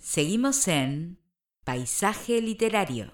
[0.00, 1.18] Seguimos en
[1.62, 3.12] Paisaje Literario.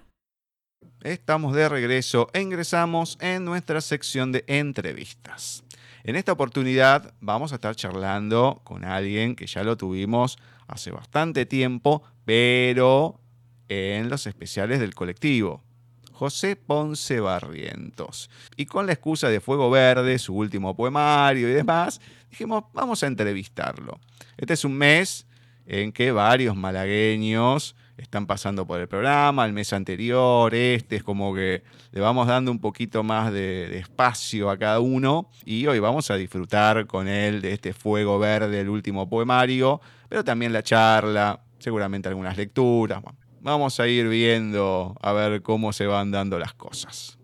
[1.01, 5.65] Estamos de regreso e ingresamos en nuestra sección de entrevistas.
[6.05, 11.45] En esta oportunidad vamos a estar charlando con alguien que ya lo tuvimos hace bastante
[11.45, 13.19] tiempo, pero
[13.67, 15.65] en los especiales del colectivo.
[16.13, 18.29] José Ponce Barrientos.
[18.55, 23.07] Y con la excusa de Fuego Verde, su último poemario y demás, dijimos, vamos a
[23.07, 23.99] entrevistarlo.
[24.37, 25.26] Este es un mes
[25.67, 31.33] en que varios malagueños están pasando por el programa, el mes anterior, este es como
[31.35, 36.09] que le vamos dando un poquito más de, espacio a cada uno y hoy vamos
[36.09, 41.41] a disfrutar con él de este fuego verde, el último poemario, pero también la charla,
[41.59, 43.01] seguramente algunas lecturas.
[43.41, 47.17] Vamos a ir viendo a ver cómo se van dando las cosas.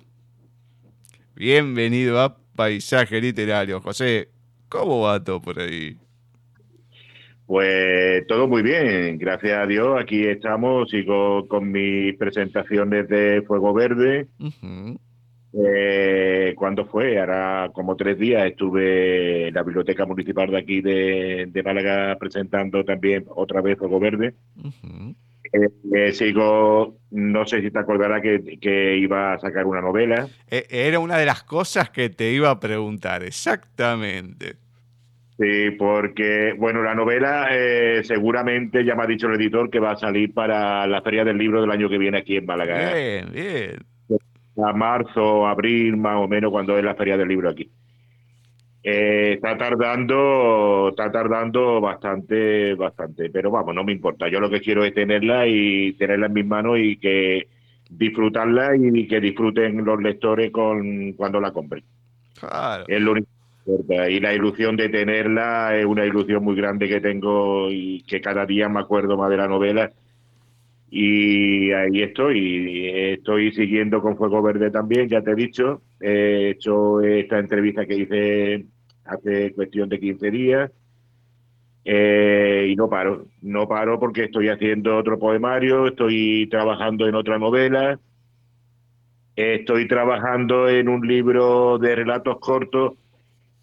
[1.36, 4.30] Bienvenido a Paisaje Literario, José.
[4.70, 6.03] ¿Cómo va todo por ahí?
[7.46, 10.00] Pues todo muy bien, gracias a Dios.
[10.00, 14.28] Aquí estamos, sigo con mis presentaciones de Fuego Verde.
[14.40, 15.00] Uh -huh.
[15.66, 17.20] eh, ¿Cuándo fue?
[17.20, 22.86] Ahora como tres días estuve en la Biblioteca Municipal de aquí de, de Málaga presentando
[22.86, 24.36] también otra vez Fuego Verde.
[24.56, 25.16] Uh -huh.
[25.52, 30.30] eh, eh, sigo, no sé si te acordarás que, que, iba a sacar una novela.
[30.50, 34.63] Era una de las cosas que te iba a preguntar, exactamente.
[35.38, 39.92] Sí, porque, bueno, la novela eh, seguramente ya me ha dicho el editor que va
[39.92, 42.94] a salir para la Feria del Libro del año que viene aquí en Málaga.
[42.94, 43.78] Bien, bien.
[44.64, 47.72] A marzo, abril, más o menos, cuando es la Feria del Libro aquí.
[48.84, 54.28] Eh, está tardando, está tardando bastante, bastante, pero vamos, no me importa.
[54.28, 57.48] Yo lo que quiero es tenerla y tenerla en mis manos y que
[57.90, 61.84] disfrutarla y que disfruten los lectores con cuando la compren.
[62.40, 62.84] Claro.
[62.88, 63.33] Es lo único
[63.66, 68.46] y la ilusión de tenerla es una ilusión muy grande que tengo y que cada
[68.46, 69.92] día me acuerdo más de la novela.
[70.90, 75.82] Y ahí estoy, estoy siguiendo con Fuego Verde también, ya te he dicho.
[76.00, 78.66] He hecho esta entrevista que hice
[79.06, 80.72] hace cuestión de 15 días.
[81.86, 87.38] Eh, y no paro, no paro porque estoy haciendo otro poemario, estoy trabajando en otra
[87.38, 88.00] novela,
[89.36, 92.94] estoy trabajando en un libro de relatos cortos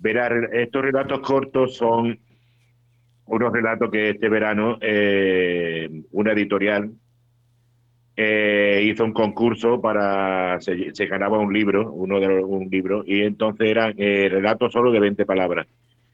[0.01, 2.19] Verá, estos relatos cortos son
[3.27, 6.91] unos relatos que este verano eh, una editorial
[8.17, 13.05] eh, hizo un concurso para se, se, ganaba un libro, uno de los, un libro
[13.07, 15.67] y entonces eran eh, relatos solo de 20 palabras.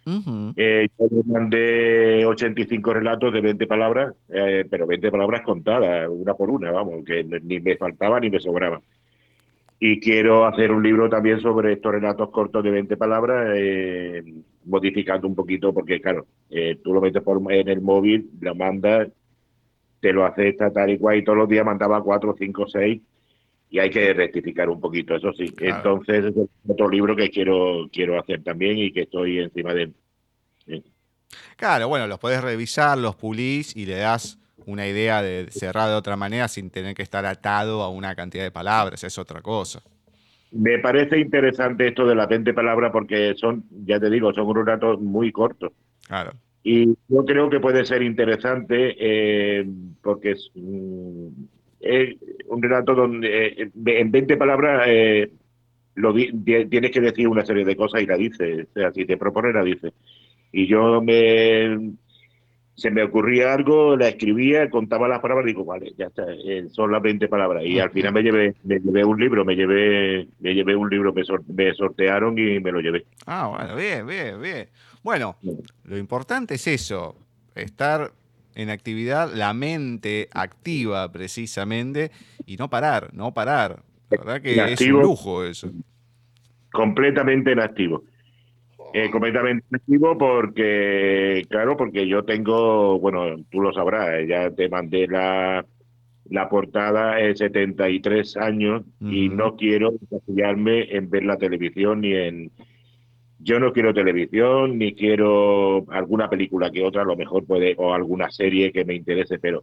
[0.04, 0.88] Uh -huh.
[0.98, 4.14] yo mandé 85 relatos de 20 palabras,
[4.70, 8.80] pero 20 palabras contadas, una por una, vamos, que ni me faltaba ni me sobraba
[9.78, 14.22] y quiero hacer un libro también sobre estos relatos cortos de 20 palabras, eh,
[14.64, 19.09] modificando un poquito, porque claro, eh, tú lo metes por, en el móvil, lo mandas,
[20.00, 23.03] te lo acepta tal y cual, y todos los días mandaba 4, 5, 6,
[23.69, 25.50] y hay que rectificar un poquito, eso sí.
[25.50, 25.76] Claro.
[25.76, 30.84] Entonces, es otro libro que quiero, quiero hacer también y que estoy encima de él.
[31.56, 35.94] Claro, bueno, los puedes revisar, los pulís y le das una idea de cerrar de
[35.94, 39.81] otra manera sin tener que estar atado a una cantidad de palabras, es otra cosa.
[40.53, 44.66] Me parece interesante esto de las 20 palabras porque son, ya te digo, son unos
[44.66, 45.72] datos muy cortos.
[46.06, 46.32] Claro.
[46.62, 49.65] Y yo creo que puede ser interesante eh,
[50.03, 51.28] porque es, mm,
[51.81, 52.16] es,
[52.49, 55.31] un relato donde eh, en 20 palabras eh,
[55.94, 56.32] lo di,
[56.69, 58.66] tienes que decir una serie de cosas y la dices.
[58.71, 59.93] O sea, si te propone, la dices.
[60.53, 61.93] Y yo me
[62.76, 66.66] se me ocurría algo, la escribía, contaba las palabras y digo, vale, ya está, eh,
[66.70, 67.64] son las 20 palabras.
[67.64, 71.12] Y al final me llevé, me llevé un libro, me llevé, me llevé un libro,
[71.14, 73.06] me, sor me sortearon y me lo llevé.
[73.26, 74.69] Ah, bueno, bien, bien, bien.
[75.03, 75.37] Bueno,
[75.84, 77.16] lo importante es eso,
[77.54, 78.12] estar
[78.54, 82.10] en actividad, la mente activa precisamente,
[82.44, 83.82] y no parar, no parar.
[84.10, 85.70] La verdad que es un lujo eso.
[86.72, 88.04] Completamente inactivo.
[88.98, 95.06] Eh, completamente activo porque, claro, porque yo tengo, bueno, tú lo sabrás, ya te mandé
[95.06, 95.66] la,
[96.31, 99.12] la portada en 73 años uh -huh.
[99.12, 102.50] y no quiero encasillarme en ver la televisión ni en...
[103.38, 107.92] Yo no quiero televisión, ni quiero alguna película que otra, a lo mejor puede, o
[107.92, 109.62] alguna serie que me interese, pero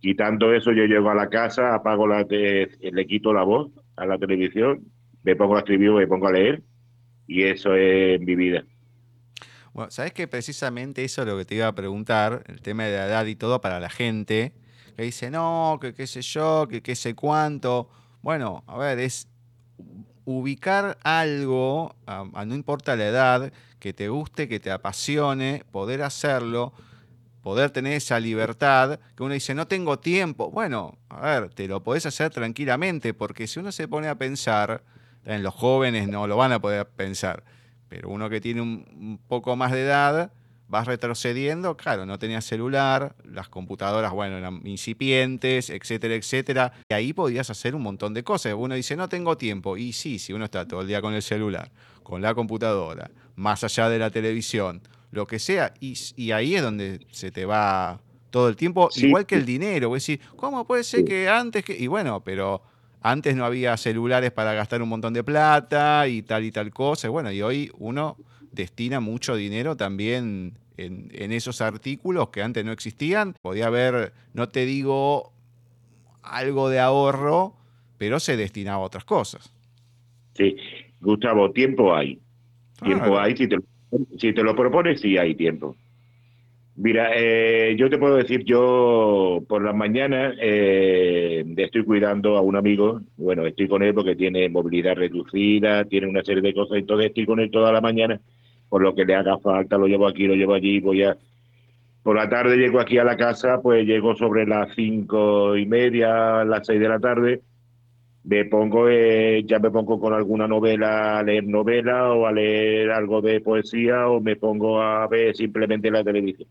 [0.00, 4.06] quitando eso yo llego a la casa, apago la, te, le quito la voz a
[4.06, 4.80] la televisión,
[5.24, 6.62] me pongo a escribir, me pongo a leer
[7.26, 8.64] y eso es mi vida.
[9.72, 12.96] Bueno, sabes que precisamente eso es lo que te iba a preguntar, el tema de
[12.96, 14.52] la edad y todo para la gente
[14.96, 17.88] que dice, no, que qué sé yo, que qué sé cuánto.
[18.20, 19.28] Bueno, a ver, es
[20.24, 26.72] ubicar algo, a, no importa la edad, que te guste, que te apasione, poder hacerlo
[27.42, 30.50] poder tener esa libertad que uno dice, no tengo tiempo.
[30.50, 34.82] Bueno, a ver, te lo podés hacer tranquilamente, porque si uno se pone a pensar,
[35.24, 37.44] en los jóvenes no lo van a poder pensar,
[37.88, 40.32] pero uno que tiene un, poco más de edad,
[40.68, 47.12] vas retrocediendo, claro, no tenía celular, las computadoras, bueno, eran incipientes, etcétera, etcétera, y ahí
[47.12, 48.54] podías hacer un montón de cosas.
[48.56, 51.22] Uno dice, no tengo tiempo, y sí, si uno está todo el día con el
[51.22, 51.70] celular,
[52.02, 54.80] con la computadora, más allá de la televisión,
[55.10, 59.34] lo que sea, y, ahí es donde se te va todo el tiempo, igual que
[59.34, 59.90] el dinero.
[59.90, 61.76] Vos decís, ¿cómo puede ser que antes que.?
[61.76, 62.62] Y bueno, pero
[63.02, 67.08] antes no había celulares para gastar un montón de plata y tal y tal cosa.
[67.08, 68.16] bueno, y hoy uno
[68.52, 73.34] destina mucho dinero también en, en, esos artículos que antes no existían.
[73.42, 75.32] Podía haber, no te digo
[76.22, 77.54] algo de ahorro,
[77.98, 79.52] pero se destinaba a otras cosas.
[80.34, 80.56] Sí,
[81.00, 82.18] Gustavo, tiempo hay.
[82.82, 83.58] Tiempo hay si te,
[84.18, 85.76] si te lo propones, sí hay tiempo.
[86.74, 92.56] Mira, eh, yo te puedo decir, yo por las mañanas eh, estoy cuidando a un
[92.56, 97.08] amigo, bueno, estoy con él porque tiene movilidad reducida, tiene una serie de cosas, entonces
[97.08, 98.18] estoy con él toda la mañana,
[98.70, 101.16] por lo que le haga falta, lo llevo aquí, lo llevo allí, voy a...
[102.02, 106.42] Por la tarde llego aquí a la casa, pues llego sobre las cinco y media,
[106.44, 107.42] las seis de la tarde,
[108.24, 112.90] me pongo, eh, ya me pongo con alguna novela, a leer novela o a leer
[112.90, 116.48] algo de poesía o me pongo a ver simplemente la televisión.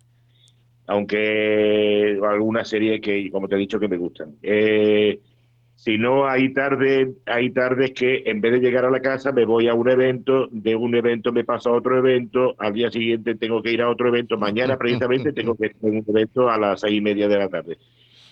[0.88, 4.36] Aunque alguna serie que, como te he dicho, que me gustan.
[4.42, 5.20] Eh,
[5.76, 9.46] si no, hay tardes, hay tardes que en vez de llegar a la casa me
[9.46, 13.36] voy a un evento, de un evento me paso a otro evento, al día siguiente
[13.36, 16.58] tengo que ir a otro evento, mañana precisamente tengo que ir a un evento a
[16.58, 17.78] las seis y media de la tarde.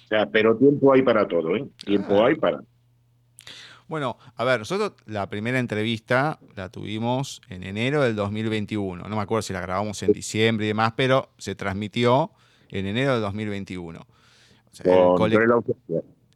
[0.06, 1.65] O sea, pero tiempo hay para todo, ¿eh?
[1.85, 2.59] Tiempo hay para
[3.89, 9.09] bueno, a ver, nosotros la primera entrevista la tuvimos en enero del 2021.
[9.09, 12.31] No me acuerdo si la grabamos en diciembre y demás, pero se transmitió
[12.69, 14.06] en enero del 2021.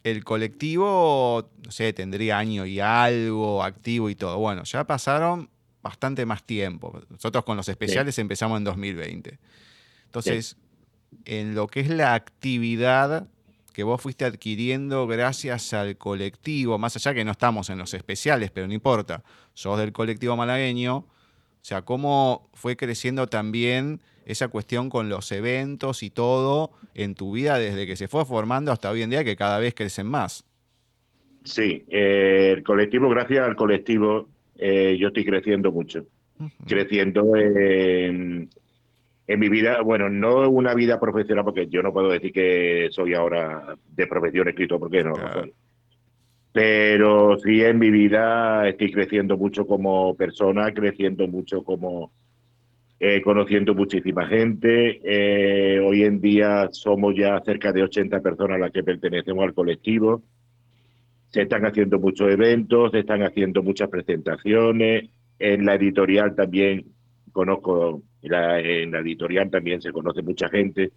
[0.03, 4.39] el, colectivo, no sé, tendría año y algo activo y todo.
[4.39, 5.47] Bueno, ya pasaron
[5.83, 7.01] bastante más tiempo.
[7.09, 9.37] Nosotros con los especiales empezamos en 2020.
[10.05, 10.57] Entonces,
[11.25, 13.27] en lo que es la actividad
[13.73, 18.51] que vos fuiste adquiriendo gracias al colectivo, más allá que no estamos en los especiales,
[18.51, 19.23] pero no importa,
[19.53, 21.05] sos del colectivo malagueño, o
[21.65, 27.57] sea, cómo fue creciendo también esa cuestión con los eventos y todo en tu vida
[27.57, 30.45] desde que se fue formando hasta hoy en día, que cada vez crecen más.
[31.43, 36.05] Sí, eh, el colectivo, gracias al colectivo, eh, yo estoy creciendo mucho.
[36.67, 38.49] Creciendo en
[39.27, 43.13] en mi vida, bueno, no una vida profesional, porque yo no puedo decir que soy
[43.13, 45.13] ahora de profesión escritor, porque no,
[46.51, 52.11] Pero sí en mi vida estoy creciendo mucho como persona, creciendo mucho como
[52.99, 55.01] eh, conociendo muchísima gente.
[55.03, 60.21] Eh, hoy en día somos ya cerca de 80 personas las que pertenecemos al colectivo.
[61.29, 65.09] Se están haciendo muchos eventos, se están haciendo muchas presentaciones.
[65.39, 66.92] En la editorial también
[67.33, 70.91] conozco en la editorial también se conoce mucha gente.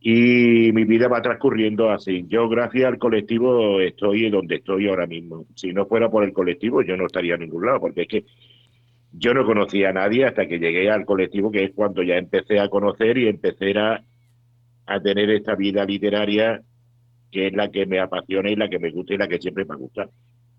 [0.00, 2.26] Y mi vida va transcurriendo así.
[2.28, 5.46] Yo, gracias al colectivo, estoy donde estoy ahora mismo.
[5.56, 8.24] Si no fuera por el colectivo, yo no estaría en ningún lado, porque es que
[9.12, 12.60] yo no conocía a nadie hasta que llegué al colectivo, que es cuando ya empecé
[12.60, 14.04] a conocer y empecé a,
[14.86, 16.60] a tener esta vida literaria
[17.30, 19.64] que es la que me apasiona y la que me gusta y la que siempre
[19.64, 19.74] me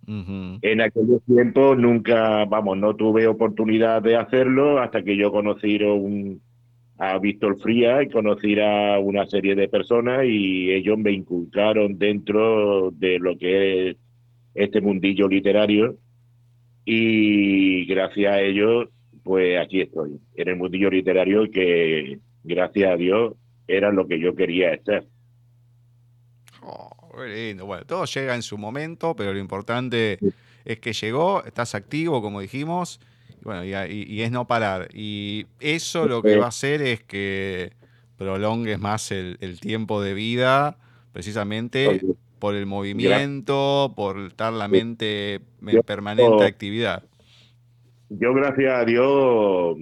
[0.07, 5.79] En aquellos tiempos nunca, vamos, no tuve oportunidad de hacerlo hasta que yo conocí
[6.97, 12.91] a Víctor Fría y conocí a una serie de personas y ellos me inculcaron dentro
[12.91, 13.97] de lo que es
[14.53, 15.97] este mundillo literario
[16.85, 18.89] y gracias a ellos,
[19.23, 23.33] pues aquí estoy, en el mundillo literario que gracias a Dios
[23.67, 25.03] era lo que yo quería estar.
[26.61, 26.94] Oh.
[27.15, 30.19] Bueno, todo llega en su momento, pero lo importante
[30.65, 32.99] es que llegó, estás activo, como dijimos,
[33.41, 34.89] y, bueno, y, es no parar.
[34.93, 37.71] Y eso lo que va a hacer es que
[38.17, 40.77] prolongues más el, tiempo de vida,
[41.13, 42.01] precisamente
[42.39, 47.03] por el movimiento, por estar la mente en permanente actividad.
[48.09, 49.77] Yo, gracias a Dios,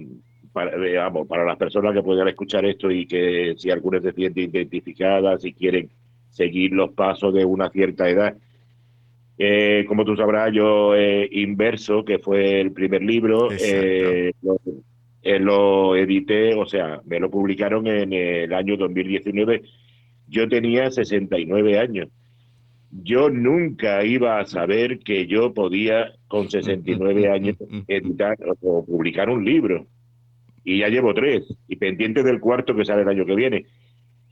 [0.52, 0.70] para,
[1.28, 5.52] para las personas que puedan escuchar esto y que si algunas se sienten identificadas, si
[5.52, 5.90] quieren
[6.34, 8.36] seguir los pasos de una cierta edad.
[9.38, 14.32] Eh, como tú sabrás, yo eh, Inverso, que fue el primer libro, eh,
[15.40, 19.62] lo, edité, o sea, me lo publicaron en el año 2019.
[20.28, 22.08] Yo tenía 69 años.
[22.90, 27.56] Yo nunca iba a saber que yo podía, con 69 años,
[27.88, 29.86] editar o publicar un libro.
[30.64, 33.66] y ya llevo tres, y pendiente del cuarto que sale el año que viene.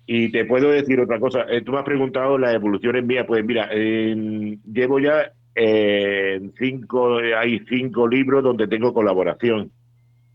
[0.07, 3.45] Y te puedo decir otra cosa, eh, tú me has preguntado las evoluciones mías, pues
[3.45, 9.71] mira, llevo ya eh, cinco, hay cinco libros donde tengo colaboración,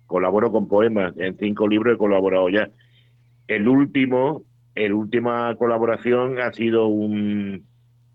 [0.05, 2.69] colaboro con poemas, en cinco libros he colaborado ya.
[3.47, 4.43] El último,
[4.75, 7.65] el última colaboración ha sido un,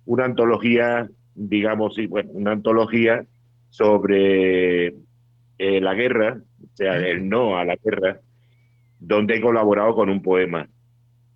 [0.05, 3.25] una antología, digamos, bueno, una antología
[3.71, 4.89] sobre
[5.59, 8.21] eh, la guerra, o sea, el no a la guerra,
[8.99, 10.69] donde he colaborado con un poema.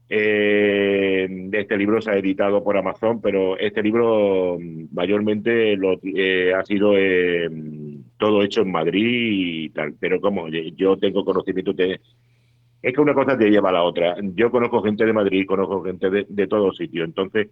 [0.09, 6.55] Eh, este libro se ha editado por Amazon, pero este libro mm, mayormente lo, eh,
[6.55, 7.49] ha sido eh,
[8.17, 9.95] todo hecho en Madrid y tal.
[9.99, 12.01] Pero como yo tengo conocimiento de...
[12.83, 14.17] Es que una cosa te lleva a la otra.
[14.35, 17.09] Yo conozco gente de Madrid, conozco gente de, de todos sitios.
[17.09, 17.49] Entonces,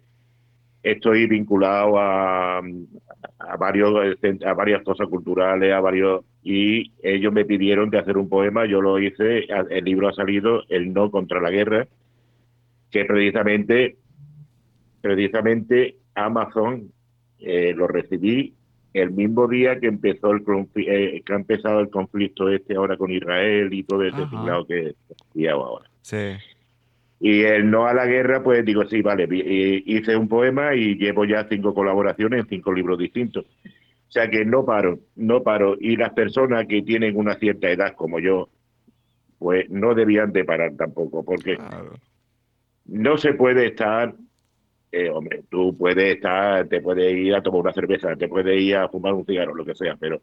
[0.81, 6.23] estoy vinculado a, a, varios, a varias cosas culturales, a varios...
[6.41, 10.61] Y ellos me pidieron de hacer un poema, yo lo hice, el libro ha salido,
[10.69, 11.87] El no contra la guerra
[12.95, 13.97] que precisamente,
[15.01, 16.93] precisamente Amazon
[17.39, 18.53] eh, lo recibí
[18.93, 23.11] el mismo día que empezó el eh, que ha empezado el conflicto este ahora con
[23.11, 24.95] Israel y todo ese tinglado que
[25.35, 25.89] he ahora.
[26.03, 26.37] Sí.
[27.19, 29.27] Y el no a la guerra, pues digo, sí, vale,
[29.85, 33.43] hice un poema y llevo ya cinco colaboraciones en cinco libros distintos.
[34.07, 35.75] O sea que no paro, no paro.
[35.81, 38.47] Y las personas que tienen una cierta edad como yo,
[39.37, 41.57] pues no debían de parar tampoco, porque
[42.85, 44.13] no se puede estar,
[44.91, 48.75] eh, hombre, tú puedes estar, te puedes ir a tomar una cerveza, te puedes ir
[48.75, 50.21] a fumar un cigarro, lo que sea, pero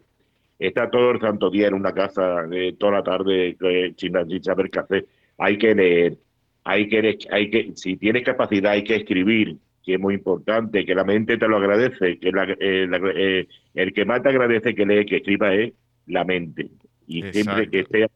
[0.59, 4.71] está todo el santo día en una casa, eh, toda la tarde, eh, sin, saber
[4.71, 5.07] qué hacer.
[5.39, 6.17] Hay que leer,
[6.65, 10.95] hay que, hay que, si tienes capacidad, hay que escribir, que es muy importante, que
[10.95, 15.53] la mente te lo agradece, que el que más te agradece que lee, que escriba
[15.55, 15.73] es
[16.07, 16.71] la mente.
[17.09, 18.07] Y siempre que esté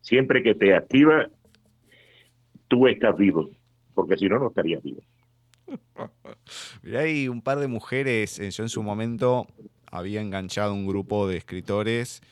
[0.00, 1.28] siempre que te activa,
[2.70, 3.50] tú estás vivo,
[3.94, 5.02] porque si no, no estarías vivo.
[6.82, 9.48] Mirá, hay un par de mujeres, eh, yo en su momento
[9.90, 12.22] había enganchado un grupo de escritores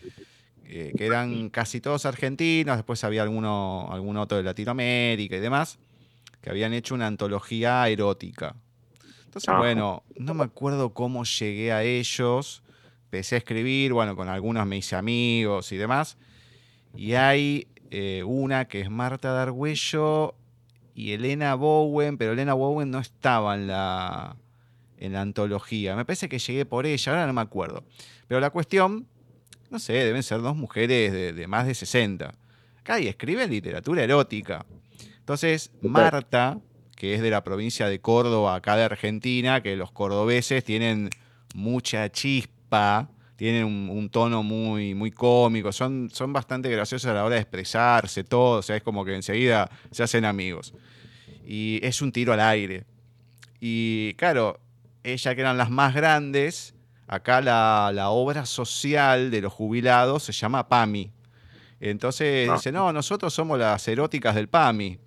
[0.64, 5.78] eh, que eran casi todos argentinos, después había alguno, algún otro de Latinoamérica y demás,
[6.40, 8.54] que habían hecho una antología erótica.
[9.25, 12.62] Entonces, bueno, no me acuerdo cómo llegué a ellos,
[13.04, 16.16] empecé a escribir, bueno, con algunos me hice amigos y demás,
[16.97, 20.35] y hay eh, una que es Marta Dargüello
[20.95, 24.37] y Elena Bowen, pero Elena Bowen no estaba en la,
[24.99, 25.97] en la antología.
[25.97, 27.85] Me parece que llegué por ella, ahora no me acuerdo.
[28.26, 29.07] Pero la cuestión,
[29.71, 32.35] no sé, deben ser dos mujeres de, más de 60.
[32.80, 34.66] Acá y escriben literatura erótica.
[35.21, 36.59] Entonces, Marta,
[36.97, 41.11] que es de la provincia de Córdoba, acá de Argentina, que los cordobeses tienen
[41.54, 47.37] mucha chispa, tienen un, tono muy, muy cómico, son, son bastante graciosos a la hora
[47.37, 50.75] de expresarse, todo, o sea, es como que enseguida se hacen amigos.
[51.47, 52.85] Y es un tiro al aire.
[53.61, 54.59] Y claro,
[55.04, 56.75] ella que eran las más grandes,
[57.07, 61.12] acá la, obra social de los jubilados se llama PAMI.
[61.78, 62.54] Entonces ah.
[62.54, 64.99] dice, no, nosotros somos las eróticas del PAMI.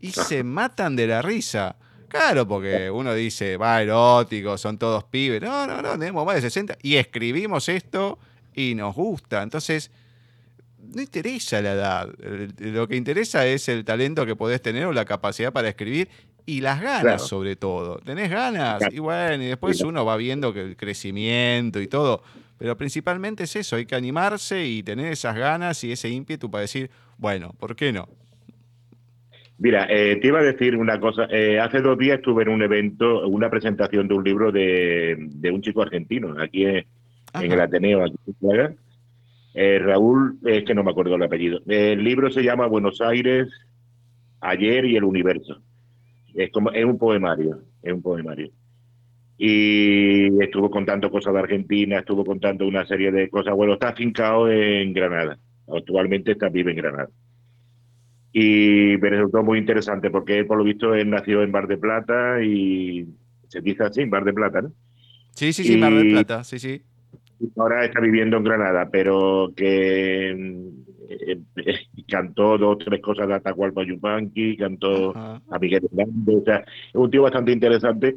[0.00, 1.76] Y se matan de la risa.
[2.08, 5.42] Claro, porque uno dice, va, erótico, son todos pibes.
[5.42, 8.18] No, no, no, tenemos más de 60 y escribimos esto
[8.54, 9.42] y nos gusta.
[9.42, 9.90] Entonces,
[10.94, 12.08] no interesa la edad.
[12.58, 16.08] Lo que interesa es el talento que podés tener o la capacidad para escribir
[16.46, 17.98] y las ganas, sobre todo.
[17.98, 18.82] ¿Tenés ganas?
[18.90, 22.22] Y bueno, y después uno va viendo que el crecimiento y todo.
[22.56, 26.62] Pero principalmente es eso, hay que animarse y tener esas ganas y ese ímpetu para
[26.62, 28.08] decir, bueno, ¿por qué no?
[29.58, 31.26] Mira, eh, te iba a decir una cosa.
[31.30, 35.62] Eh, hace dos días estuve en un evento, una presentación de un libro de, un
[35.62, 36.86] chico argentino, aquí en,
[37.34, 38.76] el Ateneo, aquí en
[39.54, 41.60] eh, Raúl, es que no me acuerdo el apellido.
[41.66, 43.48] El libro se llama Buenos Aires,
[44.40, 45.60] Ayer y el Universo.
[46.34, 48.50] Es, como, es un poemario, es un poemario.
[49.36, 53.54] Y estuvo contando cosas de Argentina, estuvo contando una serie de cosas.
[53.56, 55.36] Bueno, está afincado en Granada.
[55.66, 57.08] Actualmente está vive en Granada
[58.32, 62.42] y me resultó muy interesante porque por lo visto él nació en Bar de Plata
[62.42, 63.06] y
[63.48, 64.72] se dice así, Bar de Plata, ¿no?
[65.30, 66.82] Sí, sí, sí, Bar de Plata, sí, sí.
[67.56, 73.34] Ahora está viviendo en Granada, pero que eh, eh, cantó dos o tres cosas de
[73.34, 78.16] Atacualpa Yupanqui, cantó a Miguel Hernández, o sea, es un tío bastante interesante.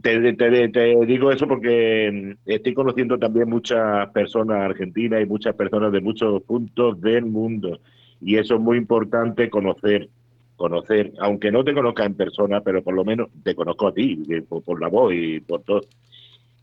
[0.00, 5.92] Te, te, te, digo eso porque estoy conociendo también muchas personas argentinas y muchas personas
[5.92, 7.80] de muchos puntos del mundo
[8.24, 10.08] y eso es muy importante conocer,
[10.56, 14.22] conocer, aunque no te conozca en persona, pero por lo menos te conozco a ti,
[14.48, 15.80] por, la voz y por todo.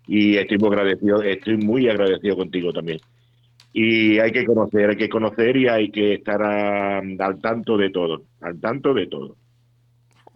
[0.07, 2.99] Y estoy muy agradecido, estoy muy agradecido contigo también.
[3.73, 8.23] y hay que conocer, hay que conocer y hay que estar al tanto de todo,
[8.41, 9.35] al tanto de todo.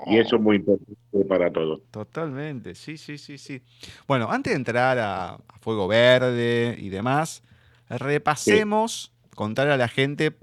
[0.06, 1.82] Y eso es muy importante para todos.
[1.90, 3.62] Totalmente, sí, sí, sí, sí.
[4.08, 7.42] Bueno, antes de entrar a, Fuego Verde y demás,
[7.88, 10.34] repasemos, contar a la gente,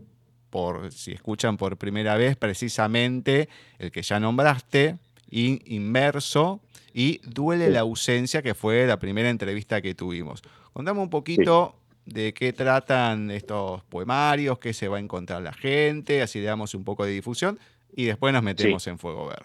[0.51, 4.99] por si escuchan por primera vez, precisamente el que ya nombraste,
[5.31, 6.61] Inmerso,
[6.93, 10.43] y Duele la ausencia, que fue la primera entrevista que tuvimos.
[10.73, 16.23] Contame un poquito de qué tratan estos poemarios, qué se va a encontrar la gente,
[16.23, 17.59] así le damos un poco de difusión
[17.95, 19.45] y después nos metemos en Fuego Verde.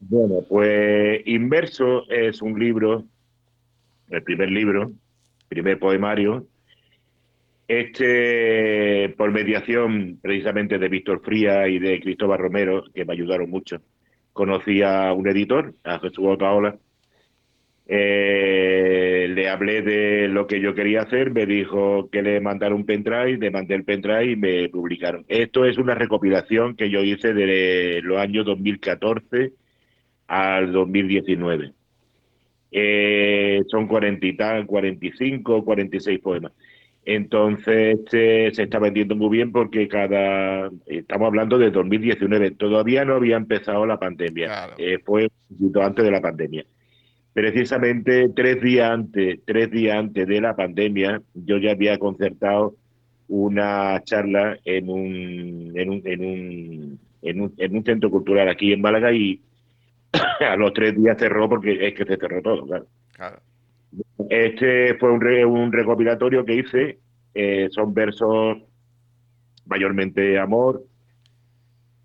[0.00, 3.04] Bueno, pues Inverso es un libro,
[4.10, 4.90] el primer libro,
[5.48, 6.46] primer poemario,
[7.80, 13.80] este por mediación precisamente de Víctor Fría y de Cristóbal Romero, que me ayudaron mucho.
[14.32, 16.76] Conocí a un editor, a Jesús Otaola,
[17.86, 22.86] eh, le hablé de lo que yo quería hacer, me dijo que le mandara un
[22.86, 25.24] pendrive, le mandé el pendrive y me publicaron.
[25.28, 29.52] Esto es una recopilación que yo hice de los años 2014
[30.28, 31.72] al 2019.
[32.70, 36.52] Eh, son 40 y tal, 45, 46 poemas.
[37.04, 43.14] Entonces este, se está vendiendo muy bien porque cada estamos hablando de 2019, todavía no
[43.14, 46.64] había empezado la pandemia, eh, fue un poquito antes de la pandemia.
[47.32, 52.76] Precisamente tres días antes, tres días antes de la pandemia, yo ya había concertado
[53.26, 59.12] una charla en un, en un, en un, en un, centro cultural aquí en Málaga
[59.12, 59.40] y
[60.40, 62.86] a los tres días cerró porque es que se cerró todo, claro.
[64.32, 66.98] Este fue un, un recopilatorio que hice,
[67.34, 68.62] eh, son versos
[69.66, 70.82] mayormente amor,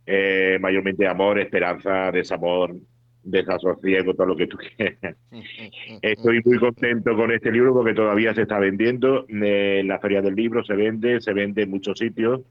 [0.05, 2.75] eh, mayormente amor, esperanza, desamor,
[3.23, 5.15] desasosiego, todo lo que tú quieras.
[6.01, 9.25] Estoy muy contento con este libro porque todavía se está vendiendo.
[9.29, 12.41] En la Feria del Libro se vende, se vende en muchos sitios.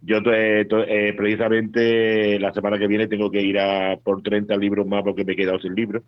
[0.00, 4.84] Yo eh, eh, precisamente la semana que viene tengo que ir a por 30 libros
[4.84, 6.02] más porque me he quedado sin libros.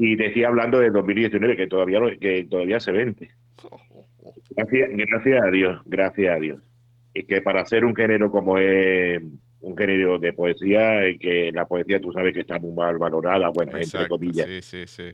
[0.00, 3.30] Y decía hablando de 2019 que todavía, que todavía se vende.
[4.50, 6.62] Gracias, gracias a Dios, gracias a Dios.
[7.14, 9.20] Y que para ser un género como es
[9.60, 13.76] un género de poesía que la poesía tú sabes que está muy mal valorada, bueno,
[13.76, 14.46] entre comillas.
[14.46, 15.10] Sí, sí, sí.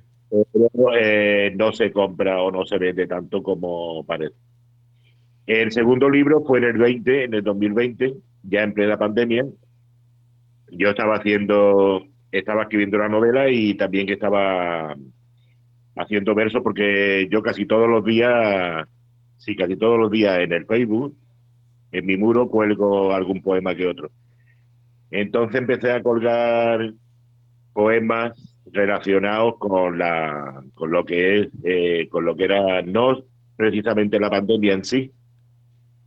[0.52, 4.35] Pero eh, no se compra o no se vende tanto como parece.
[5.46, 9.46] El segundo libro fue en el 20, en el 2020, ya en plena pandemia.
[10.72, 12.04] Yo estaba haciendo,
[12.38, 14.94] estaba escribiendo la novela y también que estaba
[15.97, 18.87] haciendo versos porque yo casi todos los días,
[19.37, 21.16] sí, casi todos los días en el Facebook,
[21.92, 24.11] en mi muro cuelgo algún poema que otro.
[25.12, 26.92] Entonces empecé a colgar
[27.73, 28.33] poemas
[28.73, 33.23] relacionados con la con lo que es eh, con lo que era no
[33.57, 35.12] precisamente la pandemia en sí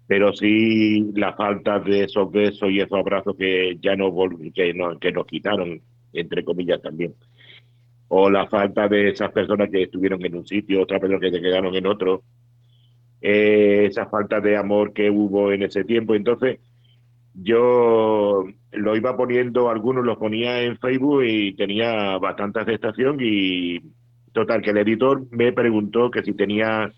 [0.08, 4.12] pero sí la falta de esos besos y esos abrazos que ya no
[4.54, 5.82] que, no, que nos quitaron
[6.13, 7.13] entre comillas también.
[8.10, 11.41] O la falta de esas personas que estuvieron en un sitio otras personas que se
[11.41, 12.24] quedaron en otro.
[13.22, 16.15] Eh, esa falta de amor que hubo en ese tiempo.
[16.15, 16.60] Entonces
[17.34, 23.80] yo lo iba poniendo, algunos los ponía en Facebook y tenía bastante aceptación y
[24.34, 26.91] total, que el editor me preguntó que si tenía,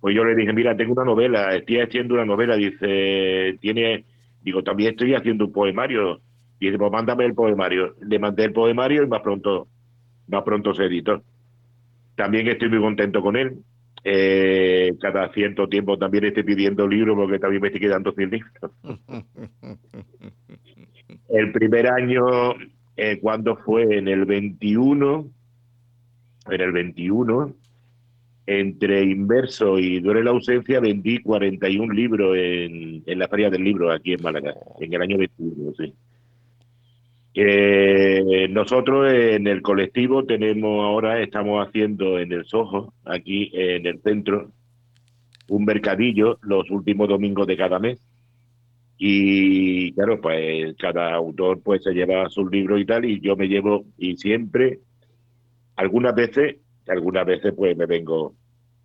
[0.00, 4.04] pues yo le dije, mira, tengo una novela, estoy haciendo una novela, dice, tiene,
[4.42, 6.20] digo, también estoy haciendo un poemario,
[6.60, 9.68] dice, pues mándame el poemario, le mandé el poemario y más pronto,
[10.28, 11.22] más pronto se editó.
[12.16, 13.58] También estoy muy contento con él.
[14.06, 18.52] Eh, cada cierto tiempo también estoy pidiendo libros porque también me estoy quedando sin libros.
[21.30, 22.26] el primer año,
[22.96, 25.26] eh, cuando fue en el 21,
[26.50, 27.54] en el 21,
[28.46, 33.90] entre Inverso y Duele la ausencia, vendí 41 libros en, en la Feria del Libro
[33.90, 35.94] aquí en Málaga, en el año 21, sí.
[37.36, 44.00] Eh, nosotros en el colectivo tenemos ahora, estamos haciendo en el Soho, aquí en el
[44.02, 44.52] centro,
[45.48, 48.00] un mercadillo los últimos domingos de cada mes.
[48.96, 53.48] Y claro, pues cada autor pues se lleva sus libros y tal, y yo me
[53.48, 54.78] llevo, y siempre,
[55.74, 58.34] algunas veces, algunas veces pues me vengo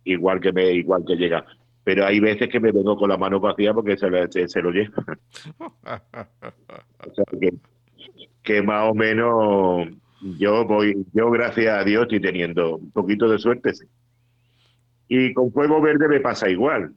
[0.04, 1.44] igual que me, igual que llega.
[1.84, 5.04] Pero hay veces que me vengo con la mano vacía porque se, se, lo lleva.
[5.60, 7.54] o sea que,
[8.42, 9.88] que más o menos
[10.38, 13.72] yo voy, yo gracias a Dios estoy teniendo un poquito de suerte.
[15.08, 16.92] Y con Fuego Verde me pasa igual,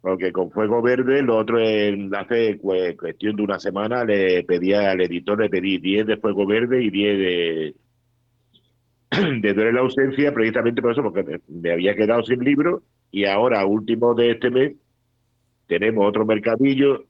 [0.00, 5.00] porque con Fuego Verde, lo otro es, hace cuestión de una semana, le pedí al
[5.00, 7.74] editor, le pedí 10 de Fuego Verde y 10 de,
[9.40, 13.64] de Duele la ausencia, precisamente por eso, porque me, había quedado sin libro Y ahora,
[13.66, 14.72] último de este mes,
[15.66, 17.04] tenemos otro mercadillo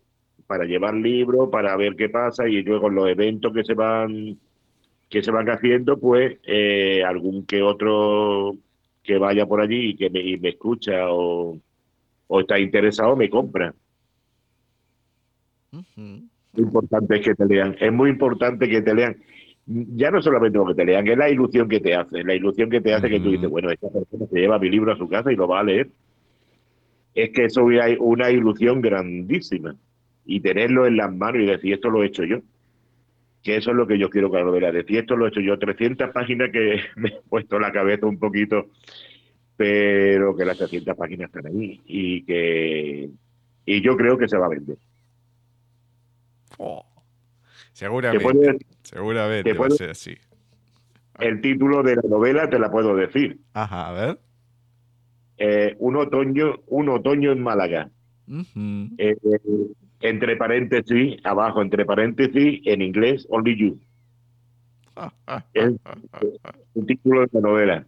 [0.49, 4.39] para llevar libros, para ver qué pasa y luego los eventos que se van
[5.11, 8.57] que se van haciendo, pues eh, algún que otro
[9.03, 11.59] que vaya por allí y que me, y me escucha o,
[12.27, 13.75] o está interesado me compra.
[16.55, 17.77] Lo importante es que te lean.
[17.79, 19.17] Es muy importante que te lean.
[19.67, 22.25] Ya no solamente lo que te lean, es la ilusión que te hace.
[22.25, 24.93] La ilusión que te hace que tú dices, bueno, esta persona se lleva mi libro
[24.93, 25.91] a su casa y lo va a leer.
[27.15, 29.77] Es que eso es una ilusión grandísima.
[30.31, 32.41] Y tenerlo en las manos y decir, esto lo he hecho yo.
[33.43, 34.71] Que eso es lo que yo quiero que la novela.
[34.71, 35.59] Decir, esto lo he hecho yo.
[35.59, 38.67] 300 páginas que me he puesto la cabeza un poquito,
[39.57, 41.81] pero que las 300 páginas están ahí.
[41.87, 43.09] Y que
[43.65, 44.77] y yo creo que se va a vender.
[46.59, 46.85] Oh,
[47.73, 48.67] seguramente.
[48.83, 50.15] seguramente va a ser así.
[51.19, 53.39] El título de la novela te la puedo decir.
[53.55, 54.21] Ajá, a ver.
[55.39, 57.91] Eh, un otoño, un otoño en Málaga.
[58.99, 59.17] Eh,
[60.01, 63.81] entre paréntesis, abajo, entre paréntesis, en inglés, Only You.
[65.55, 65.75] es
[66.75, 67.87] un título de la novela.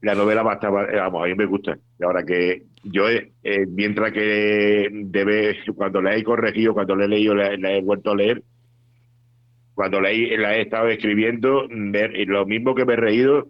[0.00, 1.76] La novela va a estar, vamos, a mí me gusta.
[2.00, 7.34] Ahora que yo, eh, mientras que debe, cuando la he corregido, cuando la he leído,
[7.34, 8.42] la, he vuelto a leer,
[9.74, 13.48] cuando la he, la he estado escribiendo, lo mismo que me he reído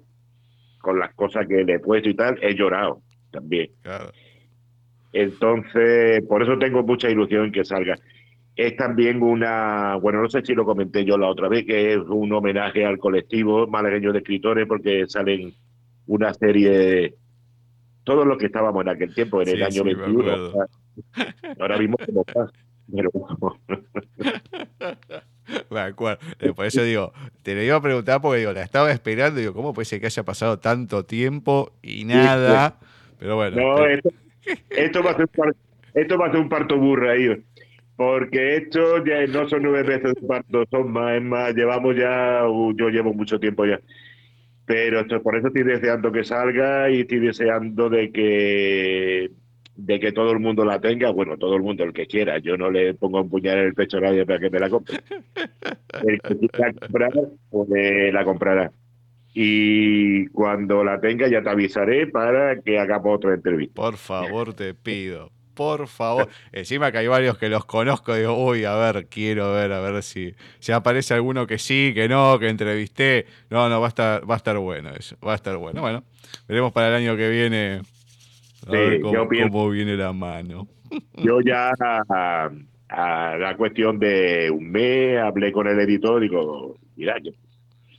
[0.80, 3.70] con las cosas que le he puesto y tal, he llorado también.
[5.12, 7.96] Entonces, por eso tengo mucha ilusión en que salga.
[8.54, 11.98] Es también una, bueno, no sé si lo comenté yo la otra vez, que es
[11.98, 15.54] un homenaje al colectivo malagueño de escritores, porque salen
[16.06, 17.14] una serie
[18.08, 20.52] todos los que estábamos en aquel tiempo, en el año 21.
[21.60, 22.24] Ahora mismo como
[25.70, 26.18] Me acuerdo.
[26.40, 29.40] Eh, por eso digo, te lo iba a preguntar porque digo, la estaba esperando.
[29.40, 32.78] Digo, ¿cómo puede ser que haya pasado tanto tiempo y nada?
[33.18, 33.56] Pero bueno.
[33.56, 34.10] No, esto,
[35.02, 35.28] va a ser,
[35.94, 37.44] esto va a ser un parto burra ahí.
[37.96, 42.46] Porque esto ya no son nueve veces de parto, son más, es más, llevamos ya,
[42.48, 43.80] uh, yo llevo mucho tiempo ya
[44.68, 49.30] pero esto, por eso estoy deseando que salga y estoy deseando de que
[49.74, 52.56] de que todo el mundo la tenga, bueno, todo el mundo, el que quiera, yo
[52.58, 54.98] no le pongo un puñal en el pecho a nadie para que me la compre.
[56.06, 57.12] El que quiera comprar,
[57.48, 58.72] pues la comprará.
[59.34, 63.74] Y cuando la tenga ya te avisaré para que hagamos otra entrevista.
[63.74, 66.28] Por favor, te pido por favor.
[66.52, 70.04] Encima que hay varios que los conozco, digo, uy, a ver, quiero ver, a ver
[70.04, 73.26] si, si aparece alguno que sí, que no, que entrevisté.
[73.50, 75.80] No, no, va a estar, va a estar bueno eso, va a estar bueno.
[75.80, 76.04] Bueno,
[76.46, 77.80] veremos para el año que viene
[78.68, 80.68] a ver cómo, viene la mano.
[81.16, 82.50] Yo ya a,
[82.88, 87.16] la cuestión de un mes hablé con el editor y digo, mira,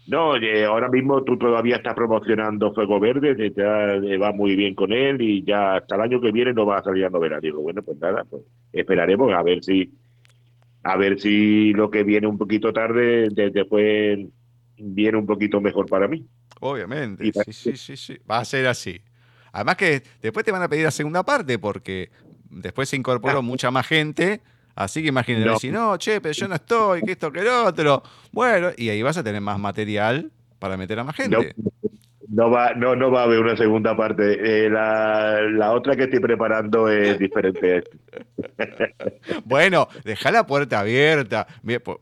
[0.09, 0.33] no,
[0.67, 5.43] ahora mismo tú todavía estás promocionando Fuego Verde, te, va muy bien con él y
[5.43, 7.39] ya hasta el año que viene no va a salir a novela.
[7.39, 8.43] Digo, bueno, pues nada, pues
[8.73, 9.91] esperaremos a ver si
[10.83, 14.19] a ver si lo que viene un poquito tarde después
[14.77, 16.25] viene un poquito mejor para mí.
[16.61, 19.01] Obviamente, sí, sí, sí, sí, va a ser así.
[19.51, 22.09] Además que después te van a pedir la segunda parte porque
[22.49, 24.41] después se incorporó mucha más gente
[24.79, 28.01] Así que imagínate, si no, che, pero yo no estoy, que esto, que el otro.
[28.31, 31.53] Bueno, y ahí vas a tener más material para meter a más gente.
[32.29, 34.37] No, va, no, no va a haber una segunda parte.
[34.39, 37.83] Eh, la, otra que estoy preparando es diferente.
[39.43, 41.45] bueno, deja la puerta abierta.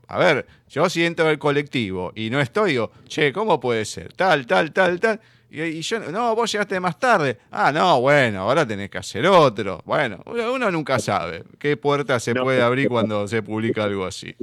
[0.08, 4.14] A ver, yo siento el colectivo y no estoy, digo, che, ¿cómo puede ser?
[4.14, 5.20] Tal, tal, tal, tal.
[5.50, 7.38] Y, yo, no, vos llegaste más tarde.
[7.52, 9.82] Ah, no, bueno, ahora tenés que hacer otro.
[9.86, 14.36] Bueno, uno nunca sabe qué puerta se puede abrir cuando se publica algo así.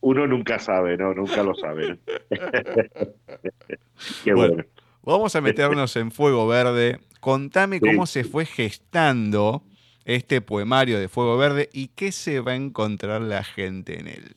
[0.00, 1.12] Uno nunca sabe, ¿no?
[1.14, 1.98] Nunca lo sabe.
[4.24, 4.64] qué bueno.
[5.02, 7.00] Vamos a meternos en Fuego Verde.
[7.20, 9.62] Contame cómo se fue gestando
[10.04, 14.34] este poemario de Fuego Verde y qué se va a encontrar la gente en él.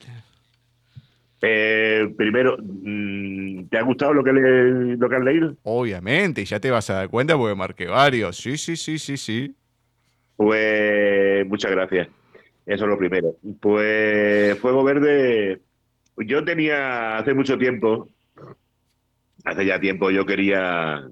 [1.42, 5.56] Eh, primero, mm, ¿te ha gustado lo que, lo que has leído?
[5.62, 8.36] Obviamente, ya te vas a dar cuenta porque marqué varios.
[8.36, 9.54] Sí, sí, sí, sí, sí.
[10.36, 12.08] Pues muchas gracias.
[12.66, 13.36] Eso es lo primero.
[13.60, 15.60] Pues Fuego Verde,
[16.18, 18.08] yo tenía hace mucho tiempo,
[19.44, 21.08] hace ya tiempo yo quería,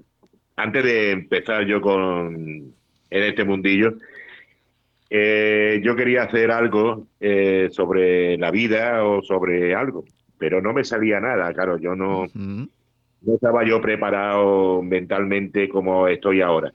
[0.55, 2.73] antes de empezar yo con
[3.11, 3.95] en este mundillo,
[5.09, 10.05] eh, yo quería hacer algo eh, sobre la vida o sobre algo
[10.39, 16.41] pero no me salía nada, claro, yo no, no estaba yo preparado mentalmente como estoy
[16.41, 16.73] ahora.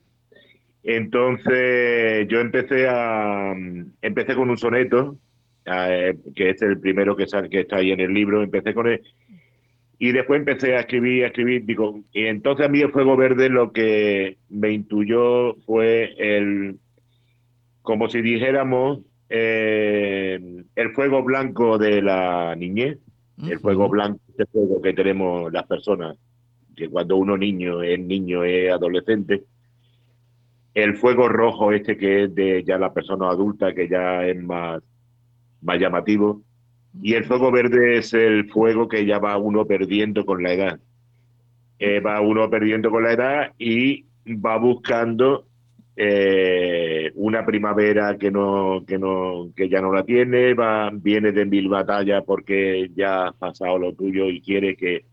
[0.82, 3.54] Entonces yo empecé a
[4.02, 5.16] empecé con un soneto,
[5.64, 9.00] eh, que es el primero que, que está ahí en el libro, empecé con él.
[9.98, 13.48] Y después empecé a escribir, a escribir, digo, y entonces a mí el fuego verde
[13.48, 16.76] lo que me intuyó fue el,
[17.80, 19.00] como si dijéramos,
[19.30, 20.38] eh,
[20.74, 22.98] el fuego blanco de la niñez,
[23.42, 26.16] el fuego blanco, ese fuego que tenemos las personas,
[26.76, 29.44] que cuando uno niño es niño, es adolescente,
[30.74, 34.82] el fuego rojo este que es de ya la persona adulta, que ya es más,
[35.62, 36.42] más llamativo,
[37.00, 40.80] y el fuego verde es el fuego que ya va uno perdiendo con la edad.
[41.78, 45.46] Eh, va uno perdiendo con la edad y va buscando
[45.96, 51.44] eh, una primavera que no, que no, que ya no la tiene, va, viene de
[51.44, 55.04] mil batallas porque ya ha pasado lo tuyo y quiere que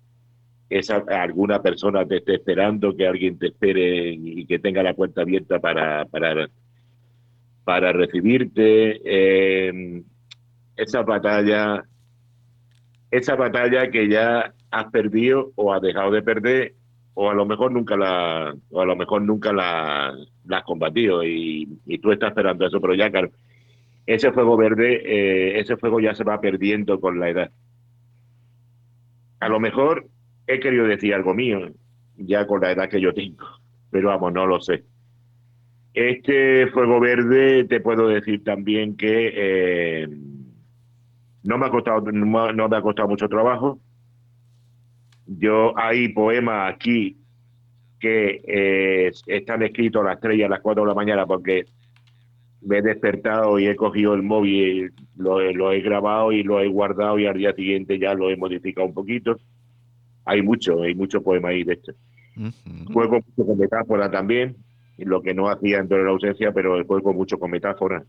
[0.70, 5.22] esa alguna persona te esté esperando, que alguien te espere y que tenga la puerta
[5.22, 6.50] abierta para, para,
[7.64, 9.02] para recibirte.
[9.04, 10.02] Eh,
[10.78, 11.84] esa batalla,
[13.12, 16.74] esa batalla que ya has perdido o has dejado de perder
[17.14, 20.10] o a lo mejor nunca la o a lo mejor nunca la,
[20.50, 21.68] has combatido y,
[22.02, 23.32] tú estás esperando eso pero ya claro
[24.06, 27.52] ese fuego verde eh, ese fuego ya se va perdiendo con la edad
[29.40, 30.08] a lo mejor
[30.48, 31.72] he querido decir algo mío
[32.18, 33.46] ya con la edad que yo tengo
[33.90, 34.84] pero vamos no lo sé
[35.94, 40.08] este fuego verde te puedo decir también que eh,
[41.44, 43.80] no me ha costado, no, me ha costado mucho trabajo.
[45.26, 47.18] Yo hay poemas aquí
[48.00, 51.66] que eh, están escritos a las 3 y a las 4 de la mañana porque
[52.62, 56.68] me he despertado y he cogido el móvil, lo, lo he grabado y lo he
[56.68, 59.38] guardado y al día siguiente ya lo he modificado un poquito.
[60.26, 61.94] Hay mucho, hay muchos poemas ahí de esto.
[62.94, 64.56] Juego mucho con metáfora también,
[64.98, 68.04] lo que no hacía dentro de la ausencia, pero juego mucho con metáfora.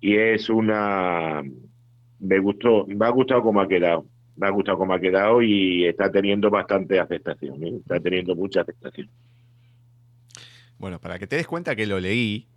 [0.00, 1.42] Y es una
[2.22, 4.06] me gustó, me ha gustado cómo ha quedado.
[4.42, 7.62] Me ha gustado cómo ha quedado y está teniendo bastante aceptación.
[7.62, 7.76] ¿eh?
[7.76, 9.08] Está teniendo mucha aceptación.
[10.78, 12.48] Bueno, para que te des cuenta que lo leí,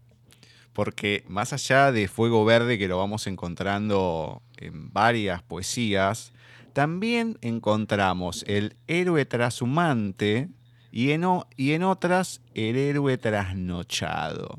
[0.74, 6.34] porque más allá de Fuego Verde, que lo vamos encontrando en varias poesías,
[6.74, 10.50] también encontramos el héroe trashumante
[10.92, 11.24] y en,
[11.56, 14.58] y en otras el héroe trasnochado.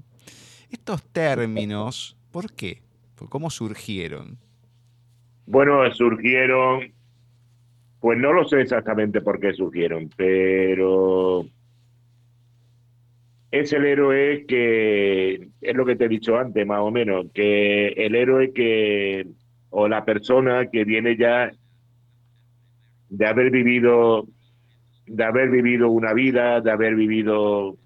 [0.71, 2.83] Estos términos, ¿por qué?
[3.29, 4.39] ¿Cómo surgieron?
[5.45, 6.93] Bueno, surgieron,
[8.07, 11.45] pues no lo sé exactamente por qué surgieron, pero
[13.51, 17.88] es el héroe que, es lo que te he dicho antes, más o menos, que
[17.88, 19.27] el héroe que,
[19.71, 21.51] o la persona que viene ya
[23.09, 24.29] de haber vivido,
[25.09, 27.77] de haber vivido una vida, de haber vivido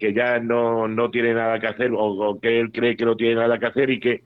[0.00, 3.14] que ya no, no tiene nada que hacer, o, o que él cree que no
[3.14, 4.24] tiene nada que hacer y que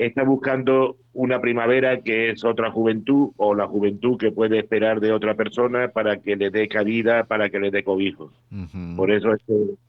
[0.00, 5.12] está buscando una primavera que es otra juventud o la juventud que puede esperar de
[5.12, 8.32] otra persona para que le dé cabida, para que le dé cobijo.
[8.96, 9.34] Por eso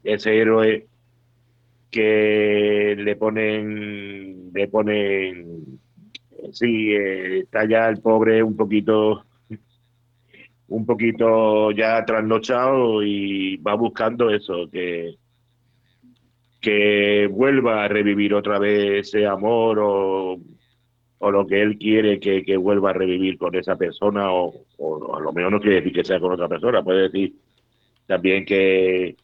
[0.03, 0.85] ese, héroe
[1.89, 5.79] que le ponen, le ponen,
[6.51, 9.23] sí, eh, está ya el pobre un poquito,
[10.67, 15.15] un poquito ya trasnochado y va buscando eso, que
[16.61, 20.39] que vuelva a revivir otra vez ese amor o,
[21.19, 24.65] lo que él quiere que, vuelva a revivir con esa persona o,
[25.15, 27.33] a lo mejor no quiere decir que sea con otra persona, puede decir
[28.05, 29.15] también que,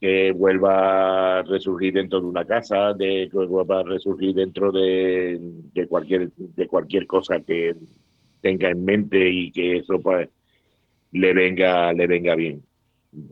[0.00, 5.38] que vuelva a resurgir dentro de una casa, de, que vuelva a resurgir dentro de,
[5.74, 7.74] de, cualquier, de cualquier cosa que
[8.40, 10.28] tenga en mente y que eso pues,
[11.12, 12.62] le venga le venga bien.